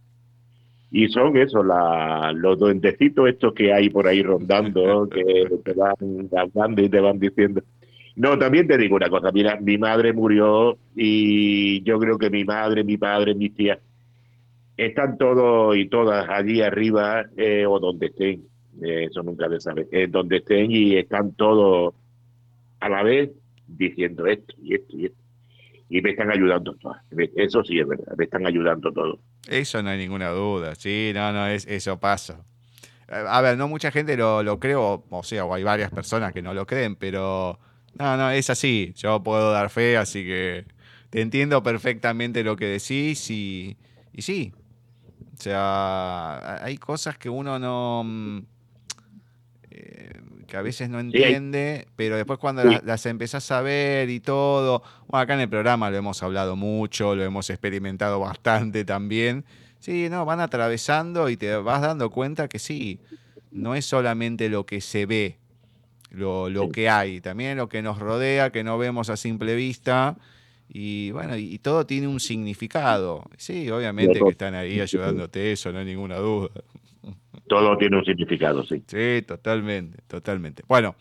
[0.91, 5.97] Y son eso, los duendecitos estos que hay por ahí rondando, que te van
[6.37, 7.63] hablando y te van diciendo.
[8.15, 12.45] No, también te digo una cosa, mira, mi madre murió y yo creo que mi
[12.45, 13.79] madre, mi padre, mis tías
[14.77, 18.45] están todos y todas allí arriba eh, o donde estén,
[18.81, 21.95] eso nunca se sabe, eh, donde estén y están todos
[22.81, 23.31] a la vez
[23.67, 25.19] diciendo esto y esto y esto.
[25.89, 27.03] Y me están ayudando todas.
[27.37, 29.19] Eso sí es verdad, me están ayudando todos.
[29.49, 32.45] Eso no hay ninguna duda, sí, no, no, es, eso pasa.
[33.09, 36.41] A ver, no mucha gente lo, lo creo, o sea, o hay varias personas que
[36.41, 37.59] no lo creen, pero
[37.99, 38.93] no, no, es así.
[38.97, 40.65] Yo puedo dar fe, así que
[41.11, 43.77] te entiendo perfectamente lo que decís y,
[44.13, 44.53] y sí.
[45.35, 48.45] O sea, hay cosas que uno no...
[49.75, 50.11] Eh,
[50.47, 55.23] que a veces no entiende, pero después cuando las, empezás a ver y todo, bueno,
[55.23, 59.47] acá en el programa lo hemos hablado mucho, lo hemos experimentado bastante también,
[59.79, 63.01] sí, no, van atravesando y te vas dando cuenta que sí,
[63.51, 65.39] no es solamente lo que se ve,
[66.11, 70.19] lo, lo que hay, también lo que nos rodea, que no vemos a simple vista,
[70.69, 73.25] y bueno, y, todo tiene un significado.
[73.37, 76.51] Sí, obviamente que están ahí ayudándote, eso no hay ninguna duda.
[77.47, 78.83] Todo tiene un significado, sí.
[78.87, 80.63] Sí, totalmente, totalmente.
[80.67, 80.95] Bueno,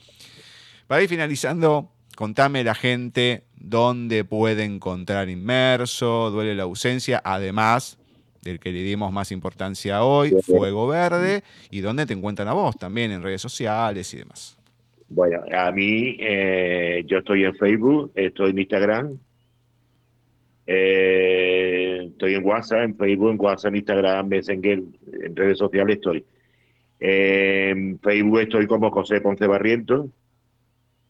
[0.87, 7.97] para ir finalizando, contame la gente dónde puede encontrar inmerso, duele la ausencia, además
[8.41, 12.75] del que le dimos más importancia hoy, Fuego Verde, y dónde te encuentran a vos
[12.77, 14.57] también en redes sociales y demás.
[15.09, 19.19] Bueno, a mí, eh, yo estoy en Facebook, estoy en Instagram,
[20.65, 24.81] eh, estoy en WhatsApp, en Facebook, en WhatsApp, en Instagram, Messenger,
[25.23, 26.25] en redes sociales estoy.
[26.99, 30.07] en Facebook estoy como José Ponce Barrientos.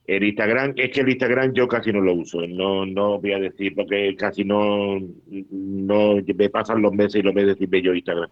[0.07, 3.39] En Instagram, es que el Instagram yo casi no lo uso, no, no voy a
[3.39, 8.29] decir, porque casi no, no me pasan los meses y los meses sin yo Instagram.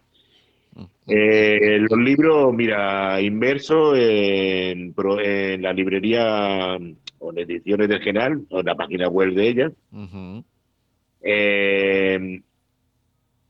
[1.08, 4.94] Eh, los libros, mira, inmerso en,
[5.24, 6.78] en, la librería
[7.20, 9.72] o en ediciones del General, o en la página web de ella.
[11.22, 12.42] Eh,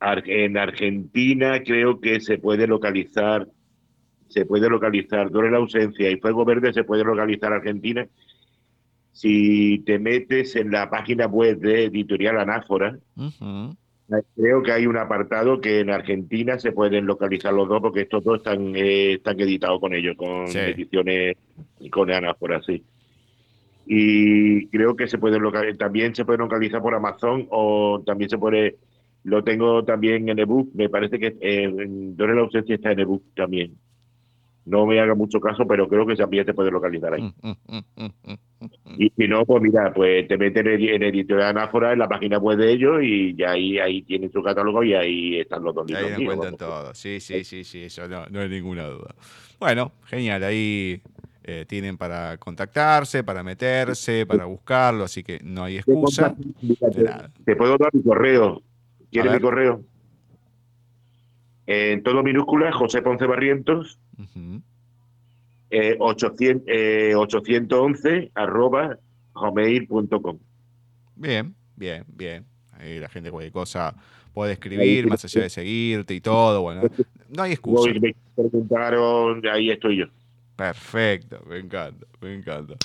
[0.01, 3.47] en Argentina creo que se puede localizar,
[4.27, 8.07] se puede localizar, duele la ausencia y Fuego Verde se puede localizar Argentina.
[9.11, 12.97] Si te metes en la página web de Editorial Anáfora,
[14.35, 18.23] creo que hay un apartado que en Argentina se pueden localizar los dos porque estos
[18.23, 21.37] dos están, eh, están editados con ellos, con ediciones
[21.79, 22.83] y con Anáfora, sí.
[23.85, 28.37] Y creo que se puede localizar, también se puede localizar por Amazon o también se
[28.37, 28.77] puede,
[29.23, 31.35] lo tengo también en ebook, me parece que
[32.17, 33.75] la ausencia está en ebook también.
[34.65, 37.21] No me haga mucho caso, pero creo que también se puede localizar ahí.
[37.21, 38.33] Mm, mm, mm,
[38.97, 42.57] y si no, pues mira, pues te meten en, Editorial Anáfora, en la página web
[42.57, 46.11] de ellos, y ya ahí, ahí tienen su catálogo y ahí están los dos libros.
[46.11, 46.93] Ahí encuentran todo.
[46.93, 49.15] Sí, sí, sí, sí, eso no, no hay ninguna duda.
[49.59, 51.01] Bueno, genial, ahí
[51.43, 56.35] eh, tienen para contactarse, para meterse, para buscarlo, así que no hay excusa.
[57.45, 58.61] Te puedo dar mi correo.
[59.11, 59.83] ¿Quieres mi correo?
[61.65, 63.99] En todo minúscula, José Ponce Barrientos,
[65.71, 68.97] 811 eh, arroba
[69.33, 70.39] hotmail.com.
[71.15, 72.45] Bien, bien, bien.
[72.73, 73.95] Ahí la gente cualquier cosa
[74.33, 76.61] puede escribir, más allá de seguirte y todo.
[76.61, 76.83] Bueno,
[77.29, 77.91] no hay excusa.
[77.99, 80.05] Me preguntaron, ahí estoy yo.
[80.55, 82.75] Perfecto, me encanta, me encanta.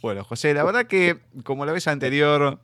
[0.00, 2.58] Bueno, José, la verdad que como la vez anterior,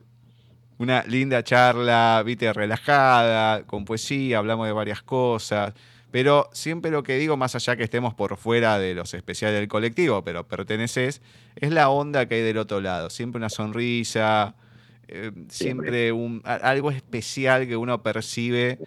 [0.79, 5.75] una linda charla, viste, relajada, con poesía, hablamos de varias cosas,
[6.11, 9.69] pero siempre lo que digo, más allá que estemos por fuera de los especiales del
[9.69, 11.23] colectivo, pero perteneces,
[11.57, 14.55] es la onda que hay del otro lado, siempre una sonrisa,
[15.09, 18.79] eh, siempre un, algo especial que uno percibe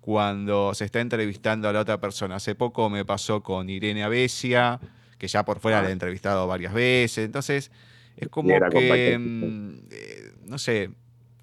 [0.00, 2.36] cuando se está entrevistando a la otra persona.
[2.36, 4.78] Hace poco me pasó con Irene Avesia,
[5.18, 5.92] que ya por fuera le he ah.
[5.92, 7.24] entrevistado varias veces.
[7.24, 7.70] Entonces,
[8.16, 10.90] es como que, mm, eh, no sé,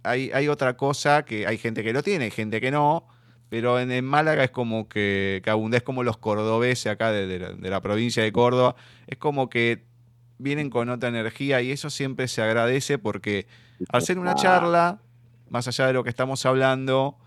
[0.04, 3.08] hay, otra cosa que hay gente que lo tiene, hay gente que no,
[3.50, 8.24] pero en, Málaga es como que, que es como los cordobeses acá de, la, provincia
[8.24, 8.76] de Córdoba,
[9.08, 9.86] es como que
[10.38, 13.48] vienen con otra energía y eso siempre se agradece porque
[13.90, 15.00] al ser una charla,
[15.50, 17.18] más allá de lo que estamos hablando,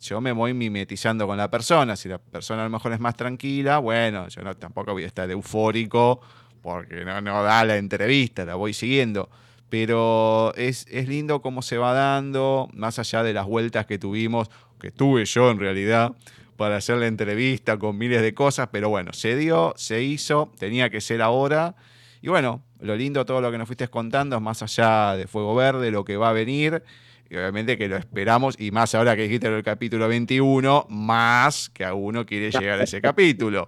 [0.00, 1.96] yo me voy mimetizando con la persona.
[1.96, 5.06] Si la persona a lo mejor es más tranquila, bueno, yo no, tampoco voy a
[5.06, 6.20] estar eufórico
[6.62, 9.30] porque no, no da la entrevista, la voy siguiendo.
[9.68, 14.48] Pero es, es lindo cómo se va dando, más allá de las vueltas que tuvimos,
[14.80, 16.12] que tuve yo en realidad,
[16.56, 20.90] para hacer la entrevista con miles de cosas, pero bueno, se dio, se hizo, tenía
[20.90, 21.74] que ser ahora.
[22.22, 25.54] Y bueno, lo lindo todo lo que nos fuiste contando es más allá de Fuego
[25.54, 26.82] Verde, lo que va a venir
[27.28, 31.84] y obviamente que lo esperamos, y más ahora que dijiste el capítulo 21, más que
[31.84, 33.64] a uno quiere llegar a ese capítulo.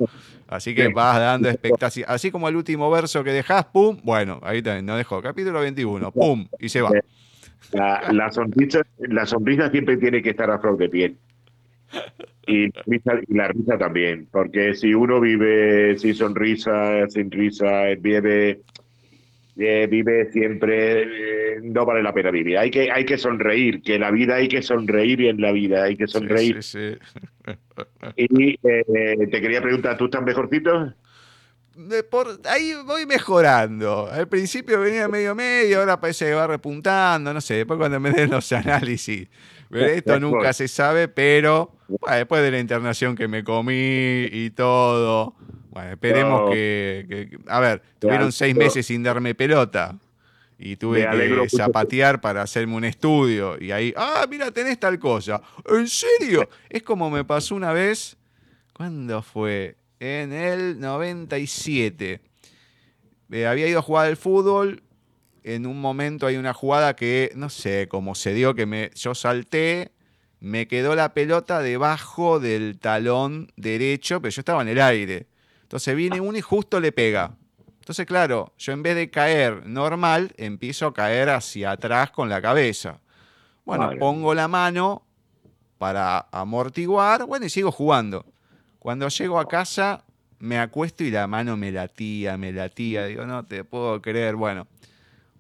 [0.49, 2.09] Así que vas dando expectativa.
[2.09, 5.21] Así como el último verso que dejás, pum, bueno, ahí también no dejó.
[5.21, 6.91] Capítulo 21, pum, y se va.
[7.73, 11.17] La, sonrisa, la sonrisa siempre tiene que estar a flor de piel.
[12.47, 12.71] Y,
[13.29, 18.61] la risa también, porque si uno vive sin sonrisa, sin risa, vive,
[19.59, 22.57] eh, vive siempre, eh, no vale la pena vivir.
[22.59, 25.85] Hay que, hay que sonreír, que la vida hay que sonreír y en la vida
[25.85, 26.61] hay que sonreír.
[28.17, 30.95] y eh, te quería preguntar, ¿tú estás mejorcito?
[32.11, 34.09] por ahí voy mejorando.
[34.11, 38.11] Al principio venía medio medio, ahora parece que va repuntando, no sé, después cuando me
[38.11, 39.29] den los análisis.
[39.71, 41.73] Esto nunca se sabe, pero
[42.11, 45.37] después de la internación que me comí y todo,
[45.71, 49.97] bueno, esperemos que, A ver, tuvieron seis meses sin darme pelota
[50.59, 55.41] y tuve que zapatear para hacerme un estudio y ahí, ah, mira, tenés tal cosa.
[55.69, 56.49] ¿En serio?
[56.69, 58.17] Es como me pasó una vez,
[58.73, 59.77] ¿cuándo fue?
[60.01, 62.21] en el 97.
[63.31, 64.83] Eh, había ido a jugar al fútbol.
[65.43, 69.15] En un momento hay una jugada que, no sé cómo se dio, que me, yo
[69.15, 69.93] salté,
[70.41, 75.27] me quedó la pelota debajo del talón derecho, pero yo estaba en el aire.
[75.69, 77.37] Entonces viene uno y justo le pega.
[77.81, 82.41] Entonces, claro, yo en vez de caer normal, empiezo a caer hacia atrás con la
[82.41, 83.01] cabeza.
[83.67, 85.03] Bueno, pongo la mano
[85.77, 88.25] para amortiguar, bueno, y sigo jugando.
[88.79, 90.05] Cuando llego a casa,
[90.39, 93.05] me acuesto y la mano me latía, me latía.
[93.05, 94.37] Digo, no te puedo creer.
[94.37, 94.67] Bueno,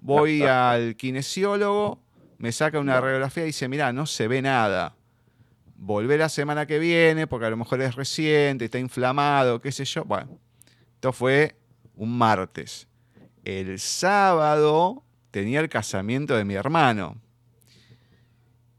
[0.02, 2.02] voy al kinesiólogo,
[2.36, 4.94] me saca una radiografía y dice, mira, no se ve nada.
[5.80, 9.84] Volvé la semana que viene, porque a lo mejor es reciente, está inflamado, qué sé
[9.84, 10.04] yo.
[10.04, 10.38] Bueno,
[10.94, 11.56] esto fue
[11.94, 12.88] un martes.
[13.44, 17.16] El sábado tenía el casamiento de mi hermano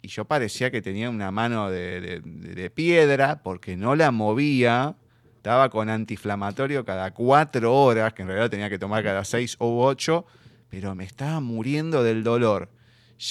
[0.02, 4.96] y yo parecía que tenía una mano de, piedra porque no la movía.
[5.36, 9.86] Estaba con antiinflamatorio cada cuatro horas, que en realidad tenía que tomar cada seis o
[9.86, 10.26] ocho,
[10.70, 12.70] pero me estaba muriendo del dolor.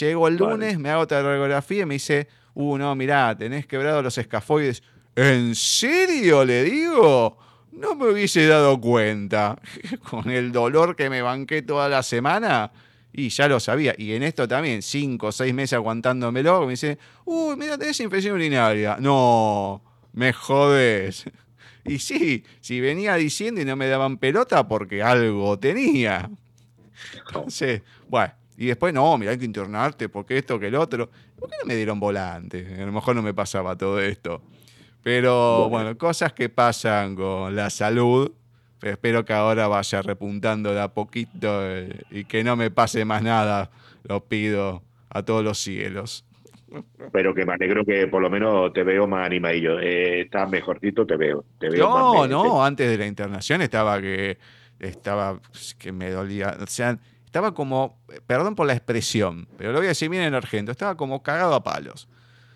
[0.01, 2.29] Llego el lunes, me hago otra radiografía y me dice,
[2.59, 4.83] uh, no, mirá, tenés quebrado los escafoides.
[5.15, 6.45] ¿En serio?
[6.45, 7.39] Le digo.
[7.73, 9.61] No me hubiese dado cuenta.
[10.11, 12.73] con el dolor que me banqué toda la semana,
[13.13, 13.95] y ya lo sabía.
[13.97, 18.35] Y en esto también, cinco o seis meses aguantándomelo, me dice, uy, mira, tenés infección
[18.35, 18.97] urinaria.
[19.01, 19.83] No,
[20.13, 21.25] me jodes.
[21.85, 26.29] Y sí, si venía diciendo y no me daban pelota porque algo tenía.
[27.27, 31.09] Entonces, bueno, y después, no, mira, hay que internarte porque esto que el otro.
[31.39, 32.67] ¿Por qué no me dieron volante?
[32.79, 34.43] A lo mejor no me pasaba todo esto.
[35.03, 38.33] Pero bueno, cosas que pasan con la salud
[38.83, 43.23] espero que ahora vaya repuntando de a poquito eh, y que no me pase más
[43.23, 43.71] nada.
[44.05, 46.25] Lo pido a todos los cielos.
[47.13, 49.79] Pero que me alegro que por lo menos te veo más animadillo.
[49.81, 51.45] Eh, estás mejorcito, te veo.
[51.59, 54.39] Te veo no, no, antes de la internación estaba que
[54.79, 55.41] estaba
[55.79, 56.57] que me dolía.
[56.61, 56.99] O sea,
[57.29, 60.97] estaba como, perdón por la expresión, pero lo voy a decir bien en argento, estaba
[60.97, 62.09] como cagado a palos.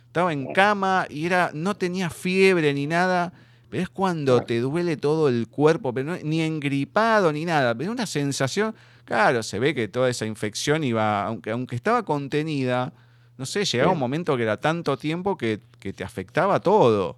[0.07, 3.33] Estaba en cama y era, no tenía fiebre ni nada
[3.73, 8.05] pero es cuando te duele todo el cuerpo, pero ni engripado ni nada, pero una
[8.05, 8.75] sensación,
[9.07, 12.93] claro, se ve que toda esa infección iba, aunque, aunque estaba contenida,
[13.39, 17.17] no sé, llegaba un momento que era tanto tiempo que, te afectaba todo.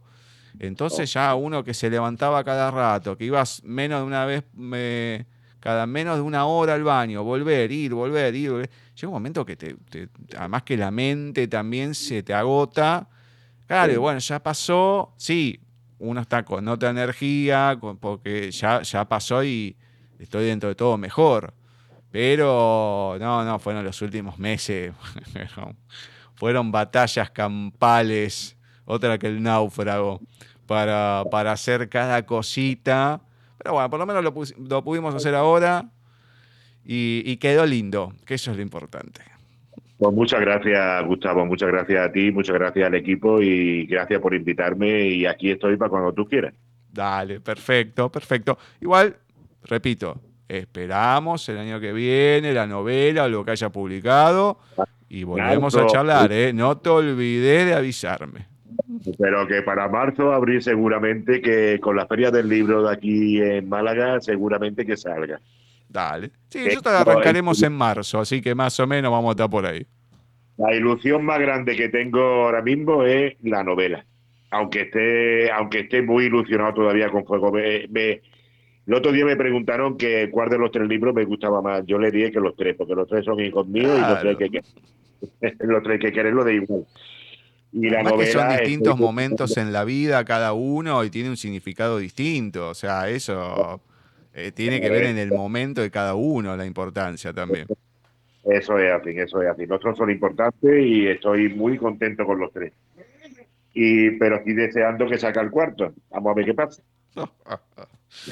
[0.60, 1.14] Entonces oh.
[1.14, 4.44] ya uno que se levantaba cada rato, que ibas menos de una vez,
[5.64, 9.56] cada menos de una hora al baño, volver, ir, volver, ir, llega un momento que
[9.56, 9.74] te,
[10.36, 13.08] además que la mente también se te agota.
[13.66, 15.58] Claro, bueno, ya pasó, sí,
[16.00, 19.74] uno está con otra energía, porque ya, ya pasó y
[20.18, 21.54] estoy dentro de todo mejor.
[22.10, 24.92] Pero no, no, fueron los últimos meses.
[26.34, 30.20] fueron batallas campales, otra que el náufrago,
[30.66, 33.22] para, para hacer cada cosita.
[33.64, 35.86] Pero bueno, por lo menos lo, pudimos hacer ahora
[36.84, 39.22] y, y quedó lindo, que eso es lo importante.
[39.96, 41.46] Pues muchas gracias, Gustavo.
[41.46, 45.08] Muchas gracias a ti, muchas gracias al equipo y gracias por invitarme.
[45.08, 46.52] Y aquí estoy para cuando tú quieras.
[46.92, 48.58] Dale, perfecto, perfecto.
[48.82, 49.16] Igual,
[49.62, 54.58] repito, esperamos el año que viene la novela o lo que haya publicado
[55.08, 56.52] y volvemos a charlar, ¿eh?
[56.52, 58.53] No te olvides de avisarme.
[59.18, 63.68] Pero que para marzo abrir seguramente que con la feria del libro de aquí en
[63.68, 65.40] Málaga seguramente que salga.
[65.88, 66.30] Dale.
[66.48, 69.86] Sí, nosotros arrancaremos en marzo, así que más o menos vamos a estar por ahí.
[70.56, 74.04] La ilusión más grande que tengo ahora mismo es la novela.
[74.50, 77.56] Aunque esté, aunque esté muy ilusionado todavía con Fuego.
[77.58, 78.20] el
[78.92, 81.84] otro día me preguntaron que cuál de los tres libros me gustaba más.
[81.86, 84.36] Yo le dije que los tres, porque los tres son hijos míos y los tres
[84.36, 84.62] que,
[85.66, 86.86] los tres que querer lo de igual.
[87.76, 91.36] Y la novela que son distintos momentos en la vida cada uno y tiene un
[91.36, 92.68] significado distinto.
[92.68, 93.80] O sea, eso
[94.32, 97.66] eh, tiene que ver en el momento de cada uno la importancia también.
[98.44, 99.66] Eso es así, eso es así.
[99.66, 102.72] Nosotros son importantes y estoy muy contento con los tres.
[103.72, 105.92] y pero estoy deseando que saque el cuarto.
[106.10, 106.82] Vamos a ver qué pasa.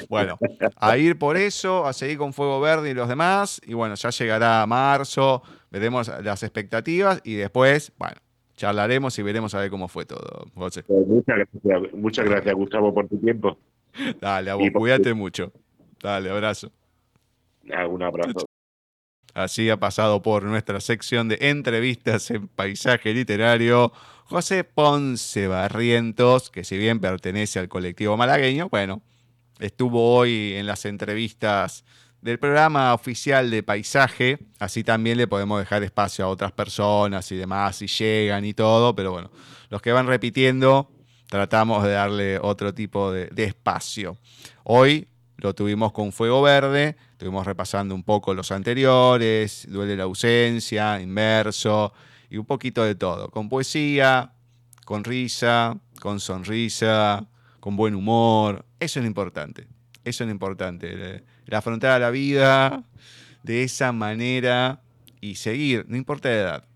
[0.07, 0.39] Bueno,
[0.77, 4.11] a ir por eso, a seguir con Fuego Verde y los demás, y bueno, ya
[4.11, 8.15] llegará marzo, veremos las expectativas y después, bueno,
[8.55, 10.83] charlaremos y veremos a ver cómo fue todo, José.
[10.83, 13.57] Pues muchas, gracias, muchas gracias, Gustavo, por tu tiempo.
[14.19, 15.51] Dale, a vos, cuídate mucho.
[16.01, 16.71] Dale, abrazo.
[17.89, 18.45] Un abrazo.
[19.33, 23.91] Así ha pasado por nuestra sección de entrevistas en paisaje literario
[24.25, 29.01] José Ponce Barrientos, que si bien pertenece al colectivo malagueño, bueno,
[29.59, 31.83] estuvo hoy en las entrevistas
[32.23, 37.35] del programa oficial de paisaje, así también le podemos dejar espacio a otras personas y
[37.35, 39.29] demás, si llegan y todo, pero bueno,
[39.69, 40.89] los que van repitiendo,
[41.27, 44.17] tratamos de darle otro tipo de, espacio.
[44.63, 51.01] Hoy lo tuvimos con Fuego Verde, estuvimos repasando un poco los anteriores, Duele la ausencia,
[51.01, 51.91] Inmerso
[52.29, 54.31] y un poquito de todo, con poesía,
[54.85, 57.27] con risa, con sonrisa,
[57.59, 59.67] con buen humor, eso es lo importante,
[60.05, 62.83] eso es lo importante, el afrontar a la vida
[63.43, 64.81] de esa manera
[65.21, 66.67] y seguir, no importa la edad.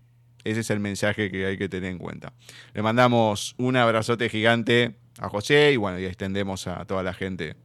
[0.44, 2.32] Ese es el mensaje que hay que tener en cuenta.
[2.72, 7.56] Le mandamos un abrazote gigante a José y bueno, y extendemos a toda la gente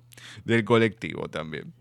[0.43, 1.73] del colectivo también.